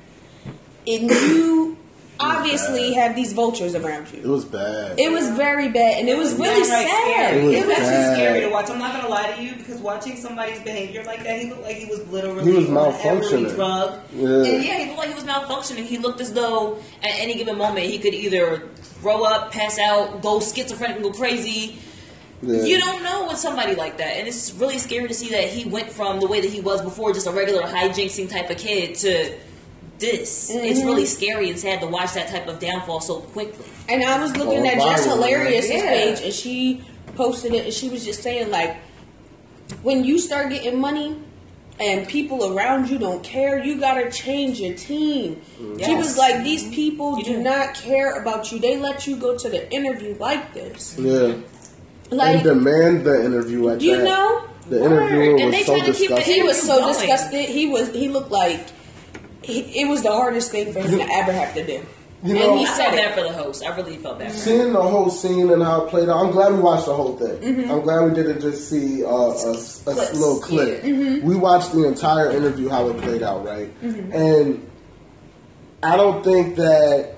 [0.85, 1.77] And you
[2.19, 4.19] obviously have these vultures around you.
[4.19, 4.99] It was bad.
[4.99, 7.33] It was very bad, and it was really downright sad.
[7.33, 7.37] Scary.
[7.37, 8.69] It was It was too scary to watch.
[8.69, 11.75] I'm not gonna lie to you because watching somebody's behavior like that, he looked like
[11.77, 13.55] he was literally He was on every malfunctioning.
[13.55, 13.99] drug.
[14.15, 14.27] Yeah.
[14.27, 15.83] And yeah, he looked like he was malfunctioning.
[15.85, 18.63] He looked as though at any given moment he could either
[19.01, 21.77] throw up, pass out, go schizophrenic, and go crazy.
[22.41, 22.63] Yeah.
[22.63, 25.67] You don't know with somebody like that, and it's really scary to see that he
[25.67, 28.93] went from the way that he was before, just a regular hijinksing type of kid,
[28.95, 29.33] to
[29.99, 30.49] this.
[30.49, 30.87] It's Mm-hmm.
[30.87, 33.65] really scary and sad to watch that type of downfall so quickly.
[33.89, 35.81] And I was looking Going at Just viral, Hilarious' Yeah.
[35.89, 36.83] page, and she
[37.15, 38.75] posted it, and she was just saying like,
[39.83, 41.17] when you start getting money.
[41.77, 43.61] And people around you don't care.
[43.61, 45.41] You gotta change your team.
[45.83, 47.43] She was like, "These people do do.
[47.43, 48.59] not care about you.
[48.59, 50.95] They let you go to the interview like this.
[50.97, 51.33] Yeah.
[52.11, 54.03] Like, and demand the interview at you that.
[54.05, 54.85] know, The Word.
[55.11, 56.93] interviewer And was they so tried to keep the he was so Going.
[56.93, 57.49] disgusted.
[57.49, 57.89] He was.
[57.89, 58.67] He looked like
[59.45, 61.85] he, it was the hardest thing for him to ever have to do.
[62.23, 63.63] You and know, he I said that for the host.
[63.63, 64.31] I really felt bad.
[64.31, 67.15] Seeing the whole scene and how it played out, I'm glad we watched the whole
[67.17, 67.37] thing.
[67.37, 67.71] Mm-hmm.
[67.71, 70.81] I'm glad we didn't just see uh, a, a little clip.
[70.81, 71.27] Mm-hmm.
[71.27, 73.69] We watched the entire interview, how it played out, right?
[73.81, 74.11] Mm-hmm.
[74.11, 74.69] And
[75.83, 77.15] I don't think that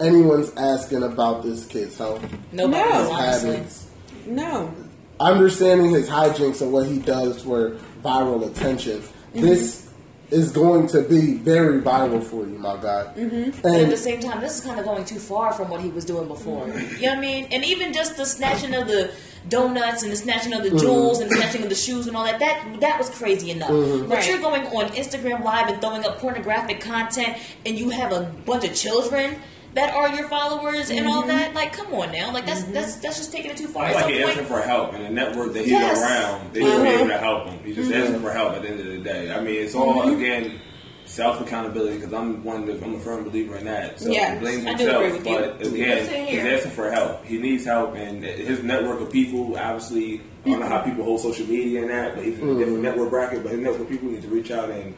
[0.00, 2.20] anyone's asking about this kid's health,
[2.52, 2.98] Nobody, No.
[3.02, 3.50] his honestly.
[3.52, 3.90] habits.
[4.26, 4.74] No,
[5.20, 8.98] Understanding his hijinks and what he does for viral attention.
[9.00, 9.40] Mm-hmm.
[9.40, 9.85] This
[10.30, 13.12] is going to be very viral for you, my guy.
[13.16, 13.60] Mm-hmm.
[13.62, 15.90] But at the same time, this is kind of going too far from what he
[15.90, 16.66] was doing before.
[16.66, 16.96] Mm-hmm.
[16.96, 17.48] You know what I mean?
[17.52, 19.12] And even just the snatching of the
[19.48, 20.78] donuts and the snatching of the mm-hmm.
[20.78, 23.70] jewels and the snatching of the shoes and all that, that that was crazy enough.
[23.70, 24.08] Mm-hmm.
[24.08, 24.28] But Right.
[24.28, 28.64] you're going on Instagram Live and throwing up pornographic content and you have a bunch
[28.64, 29.36] of children
[29.76, 31.28] that are your followers and all mm-hmm.
[31.28, 31.54] that.
[31.54, 32.32] Like, come on now.
[32.32, 33.00] Like that's that's mm-hmm.
[33.02, 33.84] that's just taking it too far.
[33.84, 36.02] I At like some he point- asking for help, and the network that he's Yes.
[36.02, 36.98] around, they should be Uh-huh.
[36.98, 37.58] able to help him.
[37.64, 38.24] He's just asking mm-hmm.
[38.24, 39.32] for help at the end of the day.
[39.32, 40.22] I mean, it's all Mm-hmm.
[40.22, 40.60] again
[41.04, 42.68] self accountability because I'm one.
[42.68, 44.00] Of, I'm a firm believer in that.
[44.00, 45.36] So Yeah, he blames I do himself, agree with you.
[45.36, 47.24] but again, he's asking for help.
[47.24, 51.20] He needs help, and his network of people, obviously, I don't know how people hold
[51.20, 53.42] social media and that, but he's in a different network bracket.
[53.44, 54.94] But his network of people need to reach out and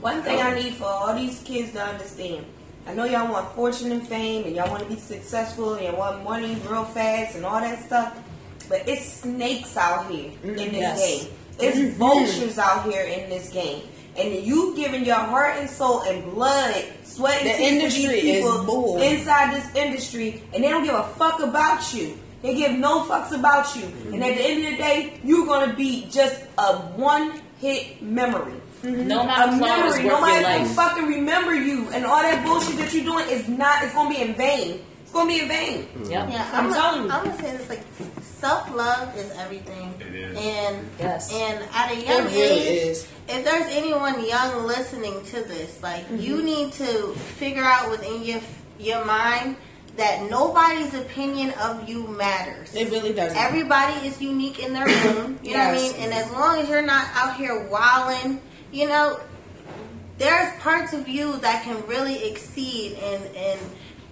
[0.00, 2.44] One thing I need for all these kids to understand.
[2.86, 5.98] I know y'all want fortune and fame and y'all want to be successful and y'all
[5.98, 8.16] want money real fast and all that stuff.
[8.68, 10.98] but it's snakes out here in mm, this Yes.
[11.24, 11.32] game.
[11.60, 11.98] It's mm-hmm.
[11.98, 13.82] vultures out here in this game.
[14.16, 19.54] And you giving your heart and soul and blood, sweat, and The industry people inside
[19.54, 22.18] this industry, and they don't give a fuck about you.
[22.42, 23.84] They give no fucks about you.
[24.12, 28.54] And at the end of the day, you're gonna be just a one hit memory.
[28.86, 30.04] No A amount of clown is memory.
[30.04, 30.74] worth Nobody your gonna life.
[30.74, 33.82] fucking remember you, and all that bullshit that you're doing is not.
[33.82, 34.84] It's gonna be in vain.
[35.02, 35.88] It's gonna be in vain.
[36.04, 36.28] Yep.
[36.30, 37.10] Yeah, I'm I'm, telling you.
[37.10, 37.82] I'm gonna say this like
[38.22, 39.92] self love is everything.
[40.00, 40.36] It is.
[40.38, 41.32] And Yes.
[41.32, 43.08] and at a young It really age, is.
[43.28, 46.44] if there's anyone young listening to this, like you Mm-hmm.
[46.44, 48.40] need to figure out within your
[48.78, 49.56] your mind
[49.96, 52.74] that nobody's opinion of you matters.
[52.74, 53.36] It really doesn't.
[53.38, 55.38] Everybody is unique in their own.
[55.42, 55.94] You know what I mean?
[55.98, 58.38] And as long as you're not out here wilding,
[58.72, 59.20] you know,
[60.18, 63.60] there's parts of you that can really exceed and and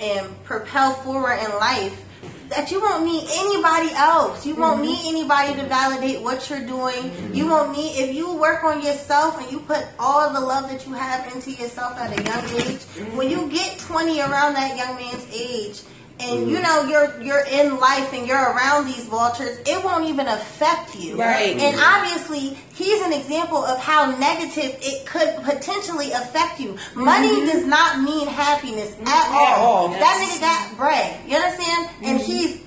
[0.00, 2.04] and propel forward in life
[2.48, 4.46] that you won't need anybody else.
[4.46, 4.86] You won't mm-hmm.
[4.86, 7.04] need anybody to validate what you're doing.
[7.34, 7.50] You mm-hmm.
[7.50, 10.92] won't need if you work on yourself and you put all the love that you
[10.92, 12.80] have into yourself at a young age.
[12.80, 13.16] Mm-hmm.
[13.16, 15.82] When you get 20 around that young man's age
[16.20, 16.50] and mm-hmm.
[16.50, 20.94] you know you're you're in life and you're around these vultures, it won't even affect
[20.96, 21.18] you.
[21.18, 21.56] Right.
[21.56, 26.76] And obviously, he's an example of how negative it could potentially affect you.
[26.94, 27.46] Money mm-hmm.
[27.46, 29.88] does not mean happiness at all.
[29.88, 31.20] all, That nigga got bread.
[31.28, 31.90] You understand?
[32.02, 32.32] And mm-hmm.
[32.32, 32.60] he's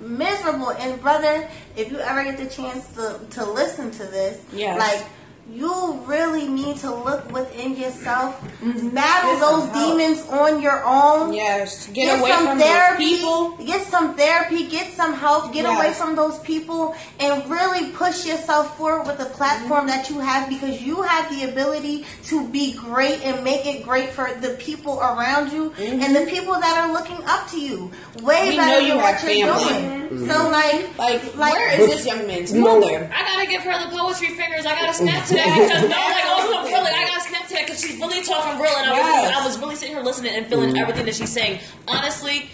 [0.00, 0.70] miserable.
[0.70, 4.78] And brother, if you ever get the chance to, to listen to this, Yes.
[4.78, 5.06] like
[5.52, 8.88] you really need to look within yourself, mm-hmm.
[8.90, 9.74] battle Get those help.
[9.98, 11.34] demons on your own.
[11.34, 11.86] Yes.
[11.88, 13.56] Get, away from those people.
[13.64, 14.66] Get some therapy.
[14.66, 15.52] Get some help.
[15.52, 15.76] Get Yes.
[15.76, 20.48] away from those people and really push yourself forward with the platform that you have
[20.48, 24.98] because you have the ability to be great and make it great for the people
[25.00, 26.00] around you mm-hmm.
[26.00, 27.90] and the people that are looking up to you.
[28.22, 30.08] Way We better know you than what have you're family.
[30.08, 30.28] doing.
[30.30, 33.10] So like, Like, Like- where is this young man's mother?
[33.14, 34.64] I gotta give her the poetry fingers.
[34.64, 35.04] I gotta mm-hmm.
[35.04, 37.98] snap to that because no, like also really, I gotta snap to that because she's
[37.98, 39.36] really talking real, and I was, Yes.
[39.36, 40.80] I was really sitting here listening and feeling mm.
[40.80, 41.60] everything that she's saying.
[41.88, 42.48] Honestly,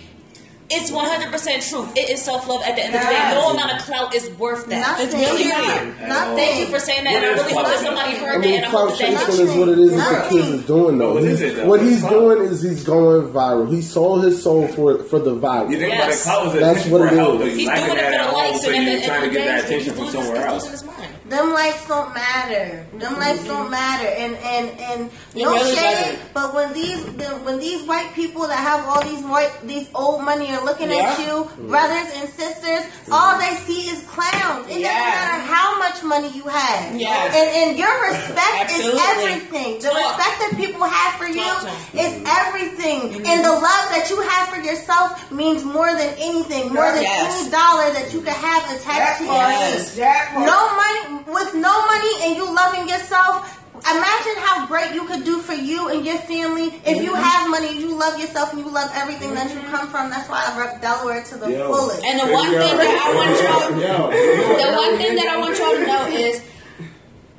[0.73, 1.91] it's 100 percent truth.
[1.97, 3.31] It is self love at the end of the day.
[3.35, 4.79] No amount of clout is worth that.
[5.01, 5.07] nothing.
[5.07, 6.09] It's really not.
[6.09, 6.37] Nothing.
[6.37, 8.67] Thank you for saying that, and I really hope that somebody heard that, mean, and
[8.67, 11.15] I clout chasing is what it is that the kids is doing though.
[11.15, 11.67] What is He's- it, though?
[11.67, 13.69] What What is he's doing is he's going viral.
[13.69, 15.73] He sold his soul for for the viral.
[15.73, 16.25] You think Yes.
[16.25, 17.39] about it, clout is That's what for it help, is.
[17.41, 19.09] but He's doing lacking it that for at the home, likes, so and you're then
[19.09, 20.83] trying to get that attention from somewhere else.
[21.31, 21.51] Losing his mind.
[21.51, 22.87] Them likes don't matter.
[22.99, 23.71] Them likes don't mm-hmm.
[23.71, 24.07] matter.
[24.07, 26.19] And and and It no really shade.
[26.35, 30.23] But when these the, when these white people that have all these white these old
[30.25, 31.27] money are looking at Yeah.
[31.27, 31.69] you, mm.
[31.69, 34.69] brothers and sisters, all they see is clowns.
[34.69, 34.93] It Yeah.
[34.93, 36.95] doesn't matter how much money you have.
[36.97, 37.35] Yes.
[37.35, 39.79] And and your respect is everything.
[39.81, 40.19] The Talk.
[40.19, 41.77] respect that people have for you Talk to 'em.
[41.95, 42.27] is mm-hmm.
[42.27, 43.01] everything.
[43.27, 47.41] And the love that you have for yourself means more than anything, more than Yes.
[47.41, 49.61] any dollar that you could have attached That to your name.
[49.61, 49.95] Yes.
[49.97, 50.47] That part.
[50.47, 53.57] No money with no money and you loving yourself.
[53.81, 57.23] Imagine how great you could do for you and your family if you mm-hmm.
[57.23, 59.71] have money, you love yourself, and you love everything that you mm-hmm.
[59.75, 60.11] come from.
[60.11, 61.73] That's why I rep Delaware to the Yo.
[61.73, 62.05] fullest.
[62.05, 64.11] And the one thing that I want y'all Yo.
[64.71, 66.43] the one thing that I want y'all to know is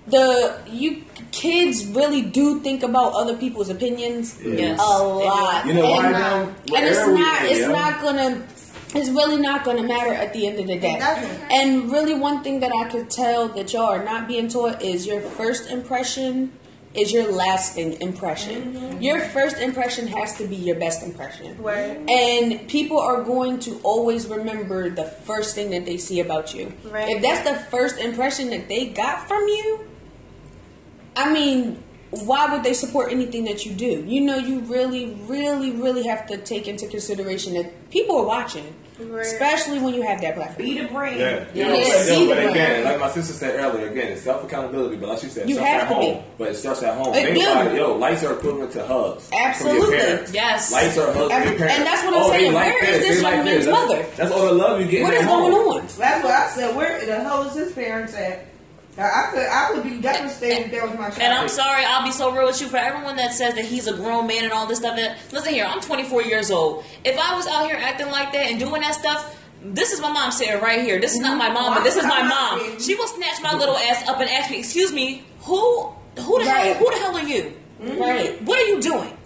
[0.07, 4.79] the you kids really do think about other people's opinions Yes.
[4.79, 5.65] a lot.
[5.65, 6.41] You know why and, now?
[6.75, 7.71] and it's not it's yo.
[7.71, 8.47] not gonna
[8.93, 10.99] it's really not gonna matter at the end of the day.
[11.51, 15.05] And really one thing that I could tell that y'all are not being taught is
[15.05, 16.51] your first impression
[16.93, 18.73] is your lasting impression.
[18.73, 19.01] Mm-hmm.
[19.01, 21.61] Your first impression has to be your best impression.
[21.61, 21.97] Right.
[22.09, 26.73] And people are going to always remember the first thing that they see about you.
[26.83, 27.09] Right.
[27.09, 29.87] If that's the first impression that they got from you,
[31.15, 34.03] I mean, why would they support anything that you do?
[34.05, 38.75] You know, you really, really, really have to take into consideration that people are watching,
[39.09, 39.25] Right.
[39.25, 40.65] especially when you have that platform.
[40.67, 41.19] Be the brand.
[41.19, 44.21] Yeah, Yeah, Yo, yeah, yo, see but again, like my sister said earlier, again, it's
[44.21, 44.97] self accountability.
[44.97, 46.05] But like she said, it You starts have at to be.
[46.13, 46.23] home.
[46.37, 47.13] But it starts at home.
[47.13, 47.41] It Think do.
[47.51, 47.75] about it.
[47.75, 49.29] Yo, lights are equivalent to hugs.
[49.33, 49.97] Absolutely.
[50.33, 50.71] Yes.
[50.71, 51.77] Lights are hugs Every- your parents.
[51.77, 52.53] and that's what I'm oh, saying.
[52.53, 53.07] Like Where is this.
[53.07, 53.65] this young like man's this.
[53.65, 54.05] That's, mother?
[54.17, 55.03] that's all the love you get.
[55.03, 55.51] What at is home.
[55.51, 55.87] going on?
[55.97, 56.75] That's what I said.
[56.75, 58.45] Where the hell is his parents at?
[58.97, 61.19] I I could, I would be devastated if that was my child.
[61.21, 62.67] And I'm sorry, I'll be so real with you.
[62.67, 65.53] For everyone that says that he's a grown man and all this stuff, that listen
[65.53, 66.83] here, I'm 24 years old.
[67.03, 70.11] If I was out here acting like that and doing that stuff, this is my
[70.11, 70.99] mom sitting right here.
[70.99, 72.79] This is not my mom, but this is my mom.
[72.79, 75.87] She will snatch my little ass up and ask me, "Excuse me, who,
[76.19, 77.53] who the hell, who the hell are you?
[77.81, 78.01] Mm-hmm.
[78.01, 78.41] Right.
[78.43, 79.17] What are you doing?"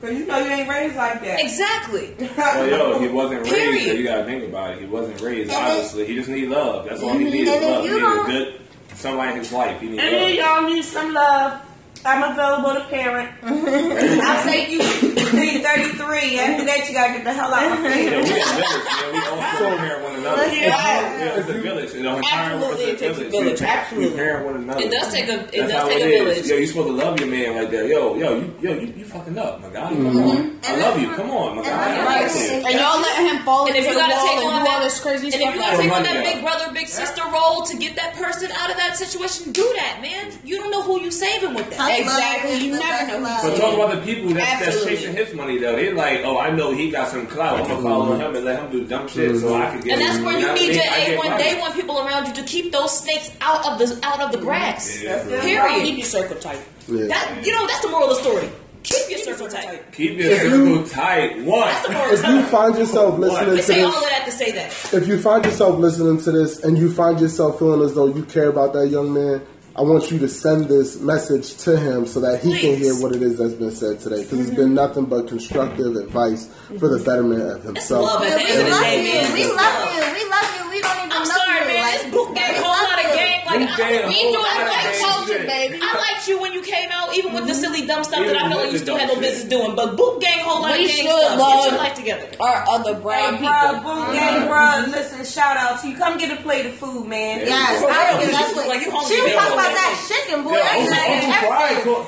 [0.00, 1.40] Because you know you ain't raised like that.
[1.40, 2.14] Exactly.
[2.36, 3.86] Well, yo, he wasn't raised.
[3.86, 4.80] So you gotta think about it.
[4.80, 5.50] He wasn't raised.
[5.50, 6.86] And then- Obviously, he just need love.
[6.86, 7.32] That's all he mm-hmm.
[7.32, 7.50] needs.
[7.50, 7.84] And if Love.
[7.84, 8.60] He you don't- good
[8.94, 9.80] somebody in his life.
[9.80, 10.30] He needs And love.
[10.32, 11.60] y'all need some love.
[12.06, 13.30] I'm available to parent.
[13.42, 16.38] I'll take you to 33.
[16.38, 18.04] After that, that, you gotta get the hell out of my Yeah, face.
[18.04, 19.12] we a village, man.
[19.12, 20.46] We all so, parent one another.
[20.54, 20.64] Yeah.
[20.64, 21.94] Yeah, it's a village.
[21.94, 23.60] You know, Absolutely, it takes a We- village.
[23.60, 24.16] We, Absolutely.
[24.16, 24.80] parent one another.
[24.82, 26.46] It does take a- it That's does take it a village.
[26.46, 27.86] Yo, you supposed to love your man like that.
[27.88, 29.88] Yo, yo, you, yo, you, you fucking up, my guy.
[29.88, 30.18] Come mm-hmm.
[30.18, 31.08] on, I love you.
[31.14, 31.70] Come on, my guy.
[31.70, 32.68] I and like you.
[32.68, 34.64] And y'all letting him fall And into if you the gotta wall take and on
[34.64, 36.88] do all that, this crazy and if you gotta take on that big brother, big
[36.88, 40.32] sister role to get that person out of that situation, do that, man.
[40.44, 41.78] You don't know who you saving with that.
[42.02, 42.52] Tough Exactly.
[42.52, 43.42] love You never best know who's love.
[43.42, 45.76] But talk about the people that's, that's chasing his money though.
[45.76, 47.60] They're like, oh, I know he got some clout.
[47.60, 48.20] I'm gonna follow mm-hmm.
[48.20, 49.62] him and let him do dumb shit so mm-hmm.
[49.62, 49.92] I can get.
[49.92, 51.42] And that's where you know what I need your A1 money.
[51.42, 54.38] day one people around you to keep those snakes out of the out of the
[54.38, 55.02] grass.
[55.02, 55.22] Yeah.
[55.22, 55.96] Keep Period.
[55.96, 56.60] your circle tight.
[56.88, 57.06] Yeah.
[57.06, 58.50] That you know that's the moral of the story.
[58.84, 59.92] Keep your circle tight.
[59.92, 61.42] Keep your circle tight.
[61.42, 61.66] What?
[61.66, 62.50] That's the moral of If the you story.
[62.50, 64.94] find yourself listening We to say all of this, that to say that.
[64.94, 68.26] if you find yourself listening to this and you find yourself feeling as though you
[68.26, 69.40] care about that young man,
[69.76, 73.14] I want you to send this message to him so that he can hear what
[73.14, 74.22] it is that's been said today.
[74.22, 74.56] Because it's mm-hmm.
[74.70, 76.46] been nothing but constructive advice
[76.78, 78.04] for the betterment of himself.
[78.06, 79.34] love at the We end of the love you.
[79.34, 80.02] We love you.
[80.14, 80.70] We love you.
[80.70, 81.66] We don't even I'm know sorry, you.
[81.74, 81.82] man.
[81.82, 83.14] Like, This Boonk Gang, we whole lot of you.
[83.18, 83.40] game.
[83.44, 85.78] Like Boonk Gang, I, a we whole knew I liked game culture, baby.
[85.82, 87.60] I liked you when you came out, even with the mm-hmm.
[87.74, 89.74] silly dumb stuff Even that I felt like you still had no business doing.
[89.74, 91.34] But Boonk Gang, whole lot We of gang should stuff.
[91.34, 92.26] Get your life together.
[92.38, 93.82] Our other brown Hey, people.
[93.82, 94.86] bro, boom, gang, bro.
[94.94, 95.96] Listen, shout out to you.
[95.98, 97.42] Come get a plate of food, man.
[97.42, 99.16] Yes, For I real, think you that's look what like you hungry,
[99.64, 99.72] she was man.
[99.72, 100.56] talking about that chicken, boy.
[100.56, 102.06] Yeah, That's Uncle, like Uncle Pride everything.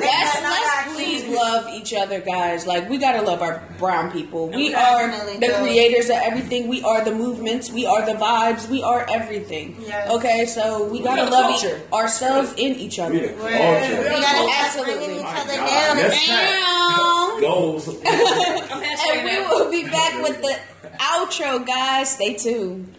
[0.00, 2.66] Let's, let's please love each other, guys.
[2.66, 4.48] Like we gotta love our brown people.
[4.48, 5.08] We are
[5.38, 5.54] the do.
[5.60, 6.68] creators of everything.
[6.68, 7.70] We are the movements.
[7.70, 8.68] We are the vibes.
[8.68, 9.76] We are everything.
[9.80, 10.10] Yes.
[10.10, 11.80] Okay, so we gotta love culture.
[11.86, 13.12] each- ourselves and each other.
[13.14, 14.94] We the We gotta Absolutely.
[14.94, 15.96] bringing each other down.
[15.96, 17.40] that's Down.
[17.40, 17.88] Goals.
[17.88, 20.58] And we will be back with the
[20.98, 22.10] outro, guys.
[22.10, 22.94] Stay tuned.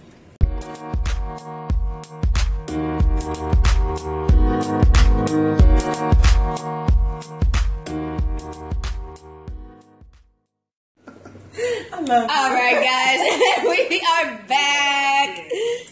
[12.10, 15.50] All right, guys, we are back.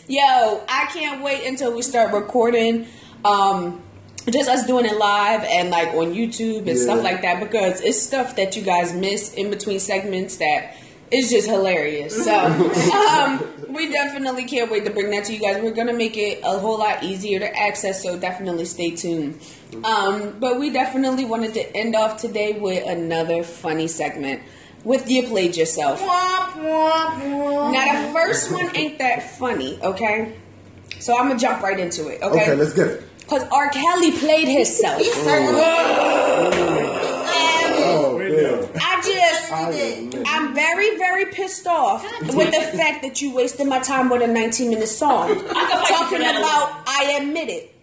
[0.09, 2.87] Yo, I can't wait until we start recording.
[3.23, 3.81] Um,
[4.29, 6.83] just us doing it live and like on YouTube and Yeah.
[6.83, 10.75] stuff like that because it's stuff that you guys miss in between segments that
[11.11, 12.21] is just hilarious.
[12.25, 12.35] So
[13.07, 15.61] um, we definitely can't wait to bring that to you guys.
[15.63, 19.39] We're gonna make it a whole lot easier to access, so definitely stay tuned.
[19.85, 24.41] Um, but we definitely wanted to end off today with another funny segment
[24.83, 26.01] with you played yourself.
[26.01, 27.17] Now
[28.07, 30.35] the first one ain't that funny, okay?
[30.99, 32.41] So I'm gonna jump right into it, okay?
[32.43, 33.03] Okay, let's get it.
[33.27, 33.69] Cause R.
[33.69, 35.01] Kelly played himself.
[35.03, 36.49] Oh,
[37.23, 38.69] oh, oh damn.
[38.75, 43.79] I just, I I'm very, very pissed off with the fact that you wasted my
[43.79, 45.27] time with a 19 minute song.
[45.29, 47.75] fight you for Talking about, I admit it.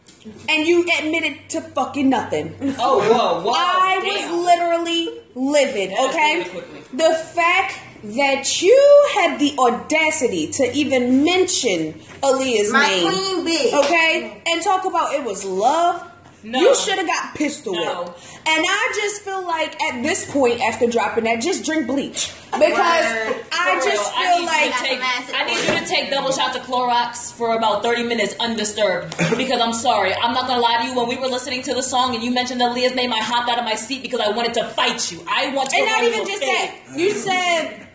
[0.48, 2.54] And you admitted to fucking nothing.
[2.78, 3.52] Oh, whoa, whoa.
[3.52, 4.30] I damn.
[4.30, 6.44] was literally livid, okay?
[6.92, 13.70] The fact that you had the audacity to even mention Aaliyah's My name, queen bee.
[13.74, 16.07] okay, and talk about it was love.
[16.44, 16.60] No.
[16.60, 18.02] You should have got pistol No.
[18.04, 18.18] whipped.
[18.46, 22.70] And I just feel like at this point, after dropping that, just drink bleach because
[22.70, 23.44] Word.
[23.52, 25.00] I For just real, feel I like take,
[25.34, 29.16] I need you to take double shots of Clorox for about 30 minutes undisturbed.
[29.36, 30.94] Because I'm sorry, I'm not gonna lie to you.
[30.96, 33.58] When we were listening to the song and you mentioned Aaliyah's name, I hopped out
[33.58, 35.20] of my seat because I wanted to fight you.
[35.28, 35.76] I want to.
[35.76, 36.80] And not run even you just okay.
[36.88, 36.98] that.
[36.98, 37.88] You said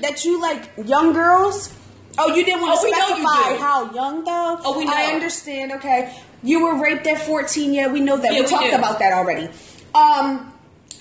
[0.00, 1.74] that you like young girls.
[2.18, 4.58] Oh, you didn't want Oh, to we know you specify how young though.
[4.64, 4.92] Oh, we know.
[4.94, 5.72] I understand.
[5.72, 7.72] Okay, you were raped at fourteen.
[7.74, 8.32] Yeah, we know that.
[8.32, 8.74] Yeah, we, we talked do.
[8.76, 9.48] about that already.
[9.94, 10.52] Um,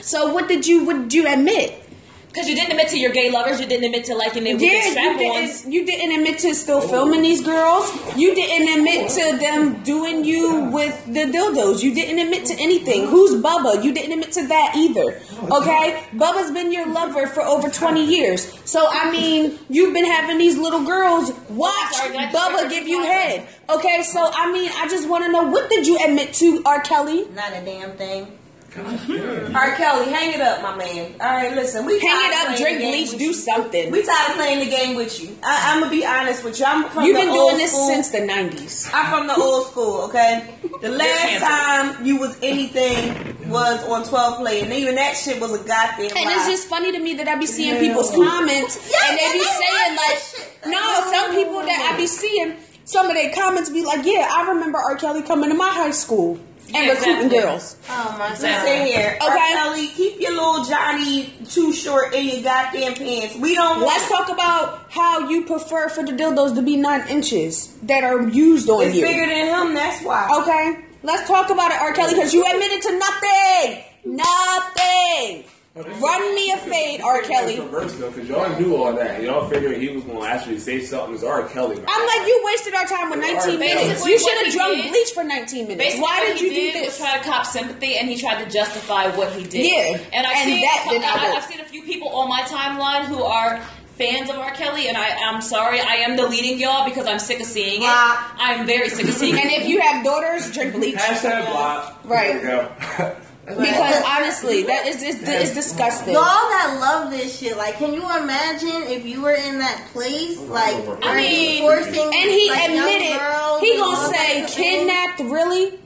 [0.02, 0.86] so what did you?
[0.86, 1.86] What did you admit?
[2.28, 4.60] Because you didn't admit to your gay lovers, you didn't admit to liking them with
[4.62, 5.62] the Yeah, you strap-ons.
[5.62, 5.74] didn't.
[5.74, 7.92] You didn't admit to still filming these girls.
[8.16, 11.82] You didn't admit to them doing you with the dildos.
[11.82, 13.08] You didn't admit to anything.
[13.08, 13.84] Who's Bubba?
[13.84, 15.20] You didn't admit to that either.
[15.44, 18.52] Okay, Bubba's been your lover for over twenty years.
[18.70, 22.70] So I mean, you've been having these little girls watch Sorry, can I just Bubba
[22.70, 23.48] give you you for a head.
[23.70, 26.82] Okay, so I mean, I just want to know what did you admit to R.
[26.82, 27.26] Kelly?
[27.36, 28.36] Not a damn thing.
[28.78, 29.76] R.
[29.76, 31.14] Kelly, hang it up, my man.
[31.20, 31.86] All right, listen.
[31.88, 33.34] We Hang tired it up, playing drink the game bleach, do you.
[33.34, 33.92] something.
[33.92, 35.36] We tired of playing the game with you.
[35.44, 36.66] I, I'm gonna be honest with you.
[36.66, 37.88] I'm from You've the been old doing this school.
[37.88, 38.88] since the nineties.
[38.94, 40.54] I'm from the old school, okay?
[40.82, 45.54] The last time you was anything was on 12 play, and even that shit was
[45.54, 46.34] a goddamn And lie.
[46.38, 49.96] it's just funny to me that I be seeing people's comments and they be saying
[49.96, 54.28] like, no, some people that I be seeing, some of their comments be like, yeah,
[54.32, 54.96] I remember R.
[54.96, 56.40] Kelly coming to my high school
[56.72, 57.40] and Yeah, recruiting exactly.
[57.40, 57.76] girls.
[57.90, 58.86] Oh my Listen god.
[58.86, 59.38] here, R.
[59.38, 63.36] Kelly, keep your little Johnny too short in your goddamn pants.
[63.38, 67.08] We don't want Let's talk about how you prefer for the dildos to be nine
[67.08, 69.02] inches that are used on It's you.
[69.06, 70.30] bigger than him, that's why.
[70.42, 71.94] Okay, let's talk about it, R.
[71.94, 75.44] Kelly, because you admitted to nothing, nothing.
[75.76, 77.22] Run me a fade, R.
[77.22, 77.56] Kelly.
[77.56, 79.22] Because y'all knew all that.
[79.24, 81.48] Y'all figured he was going to actually say something as R.
[81.48, 81.78] Kelly.
[81.88, 84.06] I'm like, you wasted our time with 19 minutes.
[84.06, 85.78] You should have he drunk did- bleach for 19 minutes.
[85.82, 87.00] Basically, Why what did he you do did this?
[87.00, 89.72] Was try to cop sympathy, and he tried to justify what he did.
[89.72, 91.38] Yeah, and I've and seen that did not I, work.
[91.38, 93.62] I've seen a few people on my timeline who are
[94.00, 94.52] fans of R.
[94.52, 97.86] Kelly, and I, I'm sorry, I am deleting y'all because I'm sick of seeing it.
[97.86, 98.36] Block.
[98.40, 99.42] I'm very sick of seeing it.
[99.42, 100.96] And if you have daughters, drink bleach.
[100.96, 102.00] Hashtag block.
[102.06, 102.42] Right.
[102.42, 103.16] There we go.
[103.50, 106.14] Because honestly, that is it's, it's disgusting.
[106.14, 110.40] Y'all that love this shit, like, can you imagine if you were in that place,
[110.42, 113.20] like, I mean, forcing and he like, admitted
[113.60, 114.86] he gonna say type of thing?
[114.86, 115.80] kidnapped really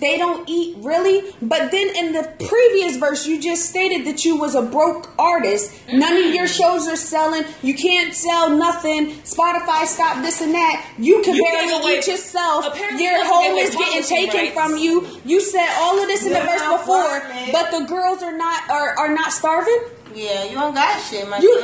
[0.00, 1.32] they don't eat really.
[1.42, 5.72] But then in the previous verse you just stated that you was a broke artist.
[5.92, 7.44] None of your shows are selling.
[7.62, 9.10] You can't sell nothing.
[9.22, 10.86] Spotify stop this and that.
[10.98, 12.64] You can You barely gave away- eat yourself.
[12.98, 14.54] your home is getting taken rights.
[14.54, 15.06] from you.
[15.24, 18.68] You said all of this in the verse before fuck, but the girls are not
[18.70, 19.78] are, are not starving?
[20.14, 21.62] Yeah, you don't got shit, my you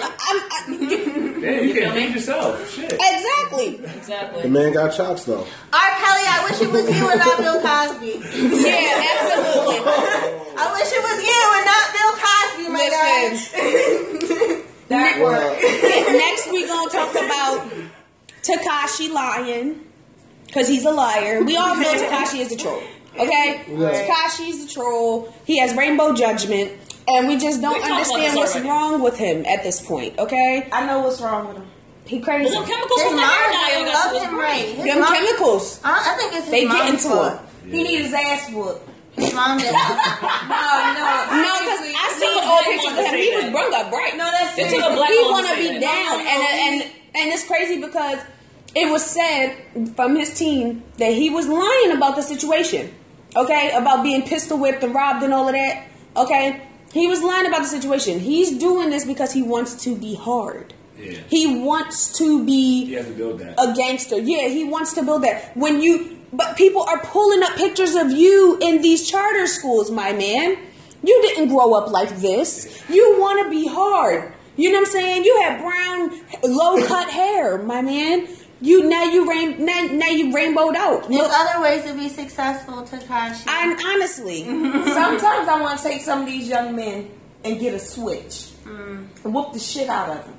[1.45, 1.65] shit.
[1.65, 2.71] You, Damn, you can feed yourself.
[2.71, 2.93] Shit.
[2.93, 5.41] exactly The man got chops though.
[5.41, 5.91] R.
[6.01, 8.13] Kelly, I wish it was you and not Bill Cosby.
[8.69, 9.79] yeah absolutely
[10.57, 14.59] I wish it was you and not Bill Cosby, my Listen.
[14.59, 14.61] guy.
[14.89, 15.51] That Well,
[16.13, 17.71] Next, we gonna talk about
[18.43, 19.81] Tekashi lying
[20.47, 21.43] because he's a liar.
[21.43, 22.83] We all know Tekashi is a troll.
[23.19, 24.07] Okay, Yeah.
[24.07, 25.33] Tekashi is a troll.
[25.47, 26.73] He has rainbow judgment,
[27.09, 28.69] and we just don't We understand what's already.
[28.69, 30.19] wrong with him at this point.
[30.19, 31.67] Okay, I know what's wrong with him.
[32.07, 32.51] he crazy.
[32.51, 34.41] Well, them chemicals His from mom the hair dye didn't love him brain.
[34.41, 34.67] right.
[34.77, 35.81] His Them mom- chemicals.
[35.85, 37.33] I, I think it's his They get mom's into fault.
[37.65, 37.71] him.
[37.71, 38.89] He need his ass whooped.
[39.17, 39.75] His mom didn't.
[40.45, 40.61] No,
[40.95, 41.05] no,
[41.45, 43.15] No, because I seen old pictures of him.
[43.15, 44.17] He was brung up bright.
[44.17, 44.71] No, that's It it.
[44.81, 45.81] took a black he want to be that.
[45.81, 48.19] down, and and and it's crazy because
[48.75, 49.57] it was said
[49.95, 52.93] from his team that he was lying about the situation.
[53.37, 55.87] Okay, about being pistol whipped and robbed and all of that.
[56.17, 56.61] Okay,
[56.95, 58.21] he was lying about the situation.
[58.21, 60.73] He's doing this because he wants to be hard.
[60.99, 61.19] Yeah.
[61.29, 63.55] He wants to be He has to build that.
[63.59, 64.17] a gangster.
[64.19, 65.55] Yeah, he wants to build that.
[65.57, 70.13] When you, but people are pulling up pictures of you in these charter schools, my
[70.13, 70.57] man.
[71.03, 72.83] You didn't grow up like this.
[72.89, 74.33] You want to be hard.
[74.57, 75.25] You know what I'm saying?
[75.25, 78.29] You have brown, low cut hair, my man.
[78.65, 81.03] You now you rain now, now you rainbowed out.
[81.09, 83.45] There's Look, other ways to be successful, Tekashi.
[83.47, 87.11] I honestly, Sometimes I want to take some of these young men
[87.45, 88.53] and get a switch.
[88.65, 89.07] Mm.
[89.25, 90.35] And whoop the shit out of them.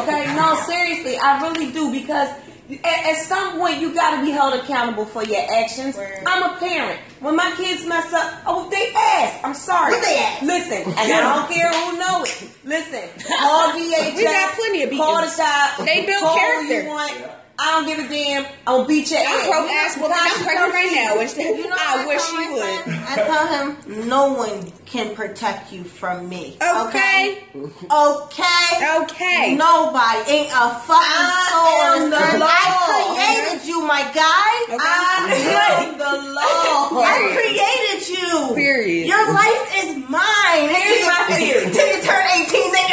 [0.00, 0.36] okay?
[0.36, 2.28] No, seriously, I really do because
[2.70, 5.96] at, at some point you got to be held accountable for your actions.
[5.96, 6.22] Word.
[6.26, 7.00] I'm a parent.
[7.18, 9.40] When my kids mess up, oh, they ass.
[9.42, 9.94] I'm sorry.
[9.94, 10.42] Whoop they ass.
[10.42, 12.50] Listen, and I don't care who know it.
[12.64, 14.14] Listen, call DHS.
[14.16, 15.36] We got plenty of Call the beacons.
[15.36, 15.84] shop.
[15.84, 16.82] They build call character.
[16.82, 17.32] You want.
[17.60, 18.46] I don't give a damn.
[18.68, 19.46] I'll beat your I'm ass.
[19.48, 20.16] broke ass woman.
[20.20, 21.18] I'm pregnant right now.
[21.18, 22.84] Which You know I what wish you would.
[22.84, 23.04] son?
[23.08, 26.56] I tell him no one can protect you from me.
[26.62, 27.42] Okay.
[27.90, 28.70] Okay.
[29.02, 29.54] Okay.
[29.56, 31.82] Nobody ain't a fucking I soul.
[32.04, 32.46] am the this law.
[32.46, 34.52] I created you, my guy.
[34.70, 34.78] Okay.
[34.78, 37.02] I am the law.
[37.02, 38.54] I created you.
[38.54, 39.08] Period.
[39.08, 40.68] Your life is mine.
[40.70, 41.72] Here's my theory.
[41.74, 42.86] Till you turn 18, then.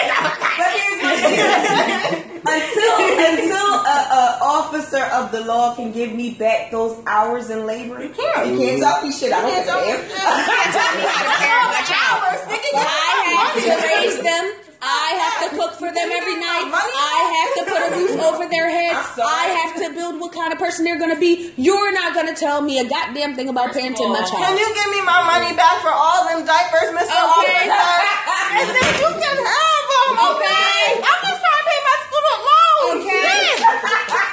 [0.58, 1.16] But here's my
[2.18, 2.25] thing.
[2.48, 2.94] Until
[3.30, 8.02] until a, a officer of the law can give me back those hours in labor,
[8.04, 8.48] you can't.
[8.52, 9.34] You can't tell me shit.
[9.34, 9.98] I don't You give can't a damn.
[9.98, 11.82] me can't tell me how to parent my.
[11.86, 14.46] Hours, nigga, you I have to raise them.
[14.82, 16.66] I have to cook for them every night.
[16.70, 18.94] I have to put a roof over their head.
[18.98, 19.30] I'm sorry.
[19.30, 21.54] I have to build what kind of person they're going to be.
[21.58, 24.42] You're not going to tell me a goddamn thing about parenting my child.
[24.46, 27.06] Can you give me my money back for all them diapers, Mr.
[27.10, 27.70] Okay.
[27.70, 27.70] Officer?
[28.62, 30.12] and then you can have them.
[30.38, 31.02] Okay.
[31.06, 33.06] I'm just trying to pay my student loans.
[33.06, 33.30] Okay.
[33.46, 33.62] Shit.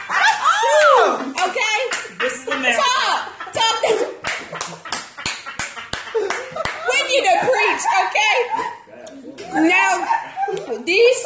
[0.08, 1.36] That's true.
[1.48, 1.76] Okay?
[2.20, 2.80] This is America.
[2.80, 3.20] Talk.
[3.56, 3.76] Talk.
[6.92, 8.36] we need to preach, okay?
[9.54, 10.08] Now,
[10.84, 11.20] these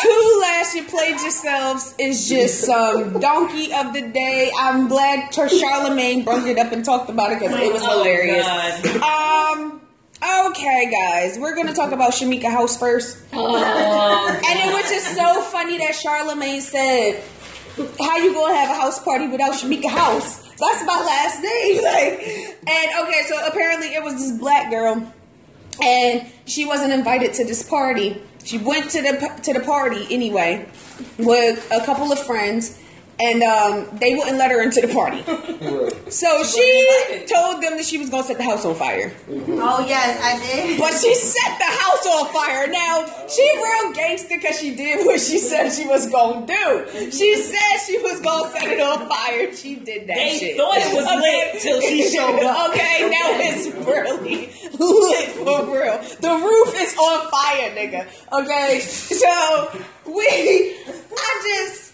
[0.00, 1.94] two last you played yourselves
[2.30, 4.50] is just some donkey of the day.
[4.58, 7.98] I'm glad Char- Charlemagne brought it up and talked about it because it was Oh,
[8.02, 8.46] hilarious.
[8.46, 9.02] God.
[9.02, 9.80] Um.
[10.48, 15.42] Okay, guys, we're gonna talk about Shamika House first, Oh, and it was just so
[15.42, 17.22] funny that Charlemagne said,
[18.00, 21.82] "How you gonna have a house party without Shamika House?" That's my last name.
[21.82, 25.12] Like, and okay, so apparently it was this black girl
[25.82, 28.20] and she wasn't invited to this party.
[28.42, 30.66] She went to the to the party anyway
[31.18, 32.80] with a couple of friends,
[33.18, 35.24] and um, they wouldn't let her into the party.
[35.66, 36.12] Right.
[36.12, 39.12] So she told them that she was gonna set the house on fire.
[39.28, 40.78] Oh yes, I did.
[40.78, 42.66] But she set the house on fire.
[42.68, 47.10] Now she real gangster because she did what she said she was gonna do.
[47.10, 49.52] She said she was gonna set it on fire.
[49.56, 50.56] She did that They shit.
[50.56, 52.70] thought it was lit till she showed up.
[52.70, 54.46] okay, now it's really
[54.78, 55.98] lit for real.
[56.20, 58.06] The roof is on fire, nigga.
[58.32, 60.76] Okay, so we,
[61.16, 61.85] I just,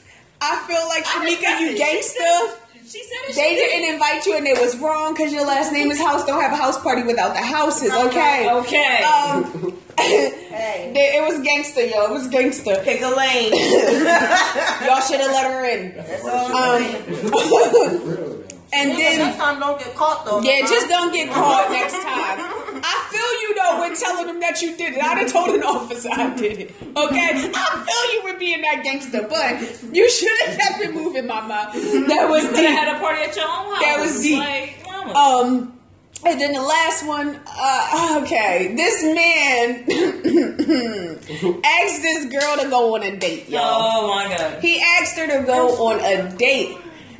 [0.44, 2.58] I feel like Shamika, you gangster.
[2.84, 3.34] She said it.
[3.36, 3.68] They she did.
[3.70, 6.24] didn't invite you and it was wrong because your last name is House.
[6.26, 8.50] Don't have a house party without the houses, okay?
[8.50, 9.02] Okay.
[9.04, 12.04] Um, Hey, they- it was gangster, yo.
[12.06, 12.76] It was gangster.
[12.82, 13.52] Pick a lane.
[14.84, 15.94] Y'all should have let her in.
[15.96, 16.46] that's all.
[16.46, 16.82] Um,
[18.74, 20.40] and Nigga, then, next time don't get caught though.
[20.42, 22.61] yeah, just don't get caught next time.
[22.82, 25.02] I feel you though when telling them that you did it.
[25.02, 26.74] I'd have told an officer I did it.
[26.80, 27.50] Okay?
[27.54, 31.70] I feel you with being that gangster, but you should have kept it moving, mama.
[31.72, 32.68] That was deep.
[32.68, 33.80] had a party at your own house.
[33.80, 34.38] That was deep.
[34.38, 35.12] Like, mama.
[35.12, 35.78] Um,
[36.24, 39.82] and then the last one, uh, okay, this man
[41.64, 43.60] asked this girl to go on a date, y'all.
[43.64, 44.62] oh my god.
[44.62, 46.76] He asked her to go on a date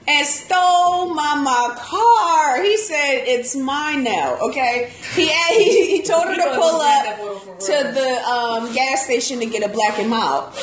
[0.09, 2.63] and stole my my car.
[2.63, 4.37] He said it's mine now.
[4.41, 9.47] Okay, he he, he told her to pull up to the um, gas station to
[9.47, 10.55] get a black and mild,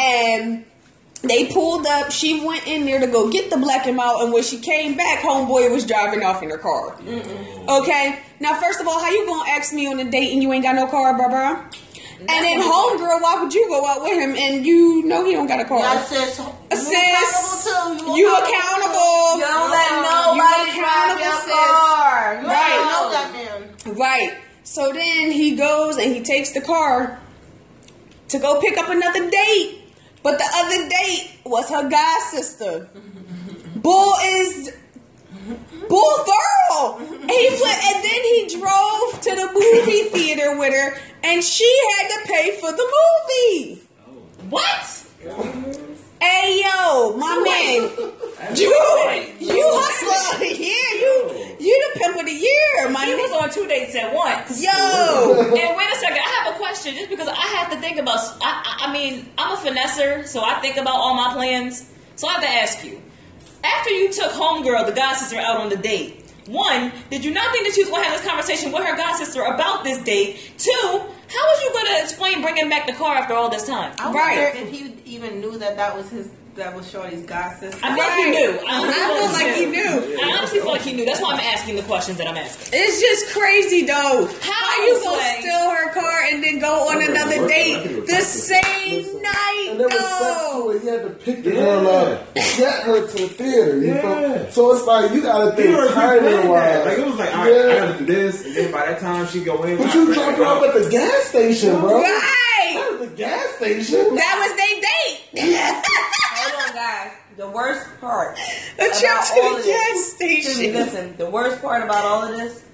[0.00, 0.64] and
[1.22, 2.10] they pulled up.
[2.10, 4.96] She went in there to go get the black and mild, and when she came
[4.96, 6.96] back, homeboy was driving off in her car.
[7.68, 10.52] Okay, now first of all, how you gonna ask me on a date and you
[10.52, 11.70] ain't got no car, Barbara?
[12.28, 15.46] And then homegirl, why would you go out with him and you know he don't
[15.46, 15.78] got a car?
[15.80, 16.44] Yeah, sis, you
[16.76, 19.36] Sis, accountable you accountable.
[19.36, 21.52] You don't let You nobody drive your sis.
[21.52, 22.40] car.
[22.42, 22.72] You Right.
[22.72, 23.32] already know that
[23.84, 23.96] then.
[23.96, 24.38] Right.
[24.64, 27.18] So then he goes and he takes the car
[28.28, 29.78] to go pick up another date.
[30.22, 32.88] But the other date was her god sister.
[33.76, 34.72] Bull is
[35.88, 36.98] bull.
[37.00, 41.70] And he went, and then he drove to the movie theater with her, and she
[41.96, 43.82] had to pay for the movie.
[44.48, 45.06] What?
[46.20, 47.82] Hey yo, my man,
[48.56, 48.70] you
[49.40, 53.66] you hustler, yeah, you you the pimp of the year, my He was on two
[53.66, 54.62] dates at once.
[54.62, 56.94] Yo, And wait a second, I have a question.
[56.94, 60.42] Just because I have to think about, I, I, I mean, I'm a finesser, so
[60.44, 61.90] I think about all my plans.
[62.14, 63.02] So I have to ask you:
[63.64, 67.52] After you took homegirl, the god sister, out on the date, one, did you not
[67.52, 69.98] think that she was going to have this conversation with her god sister about this
[70.02, 70.36] date?
[70.58, 70.98] Two, how
[71.46, 73.94] was you going to explain bringing back the car after all this time?
[73.98, 74.36] I Right.
[74.54, 77.80] wonder if he even knew that that was his, that was Shorty's god sister.
[77.82, 78.58] I think he knew.
[78.68, 80.18] I, I feel like he knew.
[80.22, 81.04] I honestly feel like he knew.
[81.06, 82.68] That's why I'm asking the questions that I'm asking.
[82.78, 84.28] It's just crazy though.
[84.40, 85.36] How are you gonna Slay?
[85.40, 89.68] steal her car and then go on another date the same night?
[89.70, 90.72] And there was steps No.
[90.72, 90.78] to.
[90.78, 93.76] He had to pick the girl up, get her to the theater.
[93.78, 94.32] You Yeah.
[94.44, 94.50] feel?
[94.52, 96.50] So it's like you gotta They think already timing planned that.
[96.50, 96.86] wise.
[96.86, 99.26] Like it was like, all right, I gotta do this, and then by that time
[99.28, 99.78] she go in.
[99.78, 102.02] But you dropped her off at the gas station, bro.
[102.02, 102.20] Right.
[102.74, 104.14] That was the gas station.
[104.14, 105.82] That was their date.
[107.42, 107.82] Hold on, guys.
[107.82, 108.38] The worst part
[108.78, 110.12] A trip about to all the of gas this.
[110.14, 110.72] station.
[110.72, 112.64] Listen, the worst part about all of this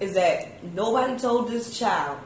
[0.00, 2.18] is that nobody told this child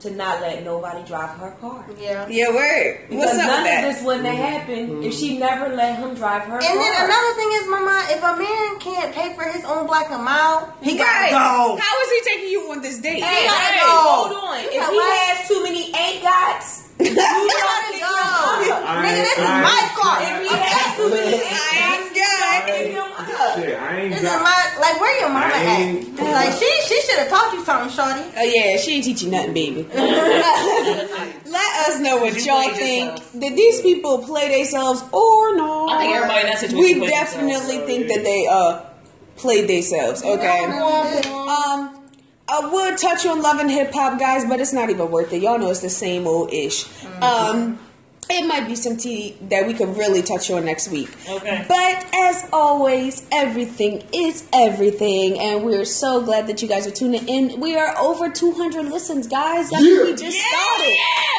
[0.00, 1.82] to not let nobody drive her car.
[1.98, 2.28] Yeah.
[2.28, 3.06] Yeah, word.
[3.08, 3.84] Because What's up none with that?
[3.88, 6.76] of this wouldn't have happened if she never let him drive her And car.
[6.76, 10.22] then another thing is, Mama, if a man can't pay for his own black and
[10.22, 11.30] mild, he Right.
[11.30, 11.76] gotta go.
[11.80, 13.22] How is he taking you on this date?
[13.22, 13.86] Hey, gotta hey, go.
[13.88, 14.60] hold on.
[14.64, 15.18] You If he what?
[15.28, 18.03] has too many ain't gots, you gotta go.
[18.62, 18.82] Him up.
[19.04, 20.16] Nigga, this is my car.
[20.22, 23.54] If he has too many ain't I ain't got pick him up.
[23.58, 24.42] Shit, I ain't This is got.
[24.42, 26.34] my like where your mama at?
[26.34, 28.22] Like she she should have taught you something, Shorty.
[28.36, 29.82] Oh yeah, she ain't teach you nothing, baby.
[29.94, 33.10] Let us know what You y'all think.
[33.12, 33.32] yourself.
[33.40, 35.88] Did these people play themselves or no?
[35.88, 38.80] I think everybody in that situation We definitely think that they uh
[39.36, 40.22] played themselves.
[40.22, 40.64] Okay.
[40.64, 42.00] Um,
[42.46, 45.42] I would touch on love and hip hop, guys, but it's not even worth it.
[45.42, 46.86] Y'all know it's the same old ish.
[47.22, 47.78] Um,
[48.30, 51.10] it might be some tea that we could really touch on next week.
[51.28, 51.64] Okay.
[51.68, 57.28] But as always, everything is everything, and we're so glad that you guys are tuning
[57.28, 57.60] in.
[57.60, 59.72] We are over 200 listens, guys.
[59.72, 60.16] I mean, we Yeah.
[60.16, 60.96] just started.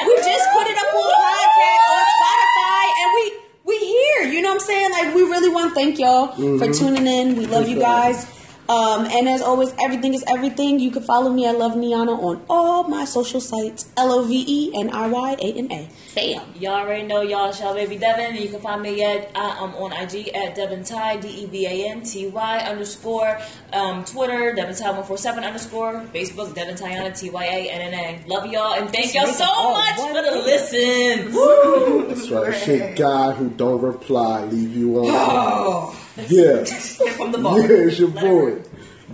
[0.07, 3.31] We just put it up on podcast on Spotify, and we
[3.65, 4.31] we here.
[4.31, 4.91] You know what I'm saying?
[4.91, 6.71] Like we really want to thank y'all for mm-hmm.
[6.71, 7.35] tuning in.
[7.35, 8.27] We love you guys.
[8.67, 10.79] Um, and as always, everything is everything.
[10.79, 13.91] You can follow me at Love Niyana on all my social sites.
[13.95, 15.89] L O V E N I Y A N A.
[16.15, 16.41] Bam.
[16.59, 18.41] Y'all already know y'all shall baby Devin.
[18.41, 21.89] You can find me at uh, um, on IG at DevanTy D E V A
[21.91, 23.39] N T Y underscore
[23.73, 27.93] um, Twitter DevanTy one four seven underscore Facebook Devin Tyana T Y A N N
[27.93, 28.27] A.
[28.27, 32.07] Love y'all and thank y'all so much for the listen.
[32.07, 32.55] That's right.
[32.55, 35.95] Shit, guy who don't reply, leave you on.
[36.17, 36.63] Yeah.
[36.63, 37.59] From the bar.
[37.59, 38.61] Yeah, it's your boy.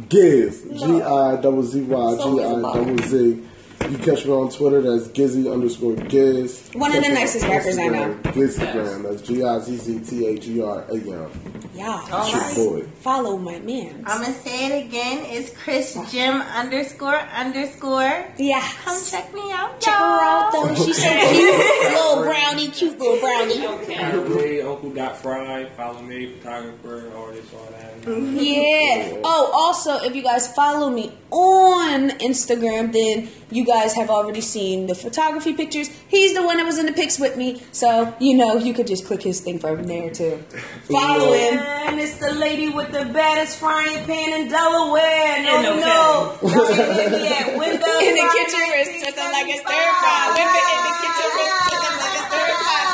[0.08, 0.64] Giz.
[0.64, 3.44] G I double Z Y G I double Z.
[3.92, 6.70] You catch me on Twitter, that's Gizzy underscore Giz.
[6.72, 8.14] One of the nicest on rappers I know.
[8.16, 11.32] Instagram, Gizzygram, that's G I Z Z T A G R A M.
[11.74, 12.06] Yeah.
[12.10, 12.88] That's your boy.
[13.02, 14.06] Follow my man.
[14.08, 15.26] I'm gonna say it again.
[15.26, 18.28] It's Chris Jim underscore underscore.
[18.38, 18.66] Yeah.
[18.86, 19.82] Come check me out.
[19.82, 20.74] Check her out though.
[20.74, 21.92] She's so cute.
[21.92, 23.94] little brownie, cute little brownie.
[23.94, 28.08] Kyrie, Uncle Dot Fry, follow me, photographer, artist, all that.
[28.42, 29.20] Yeah.
[29.26, 34.88] Oh, also, if you guys follow me on Instagram, then you guys have already seen
[34.88, 35.90] the photography pictures.
[36.08, 38.88] He's the one that was in the pics with me, so you know you could
[38.88, 40.44] just click his thing from there too.
[40.90, 41.58] Follow him.
[41.60, 45.38] And it's the lady with the baddest frying pan in Delaware.
[45.48, 46.38] Oh, no, In the no.
[46.42, 49.92] Y'all can hit me at window In the kitchen, where it's twisting like a stir
[50.00, 50.32] fry.
[50.36, 52.92] Whip in the kitchen, where it's twisting like a stir fry.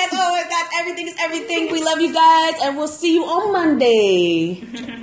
[0.00, 1.70] As always, guys, everything is everything.
[1.72, 4.96] We love you guys, and we'll see you on Monday.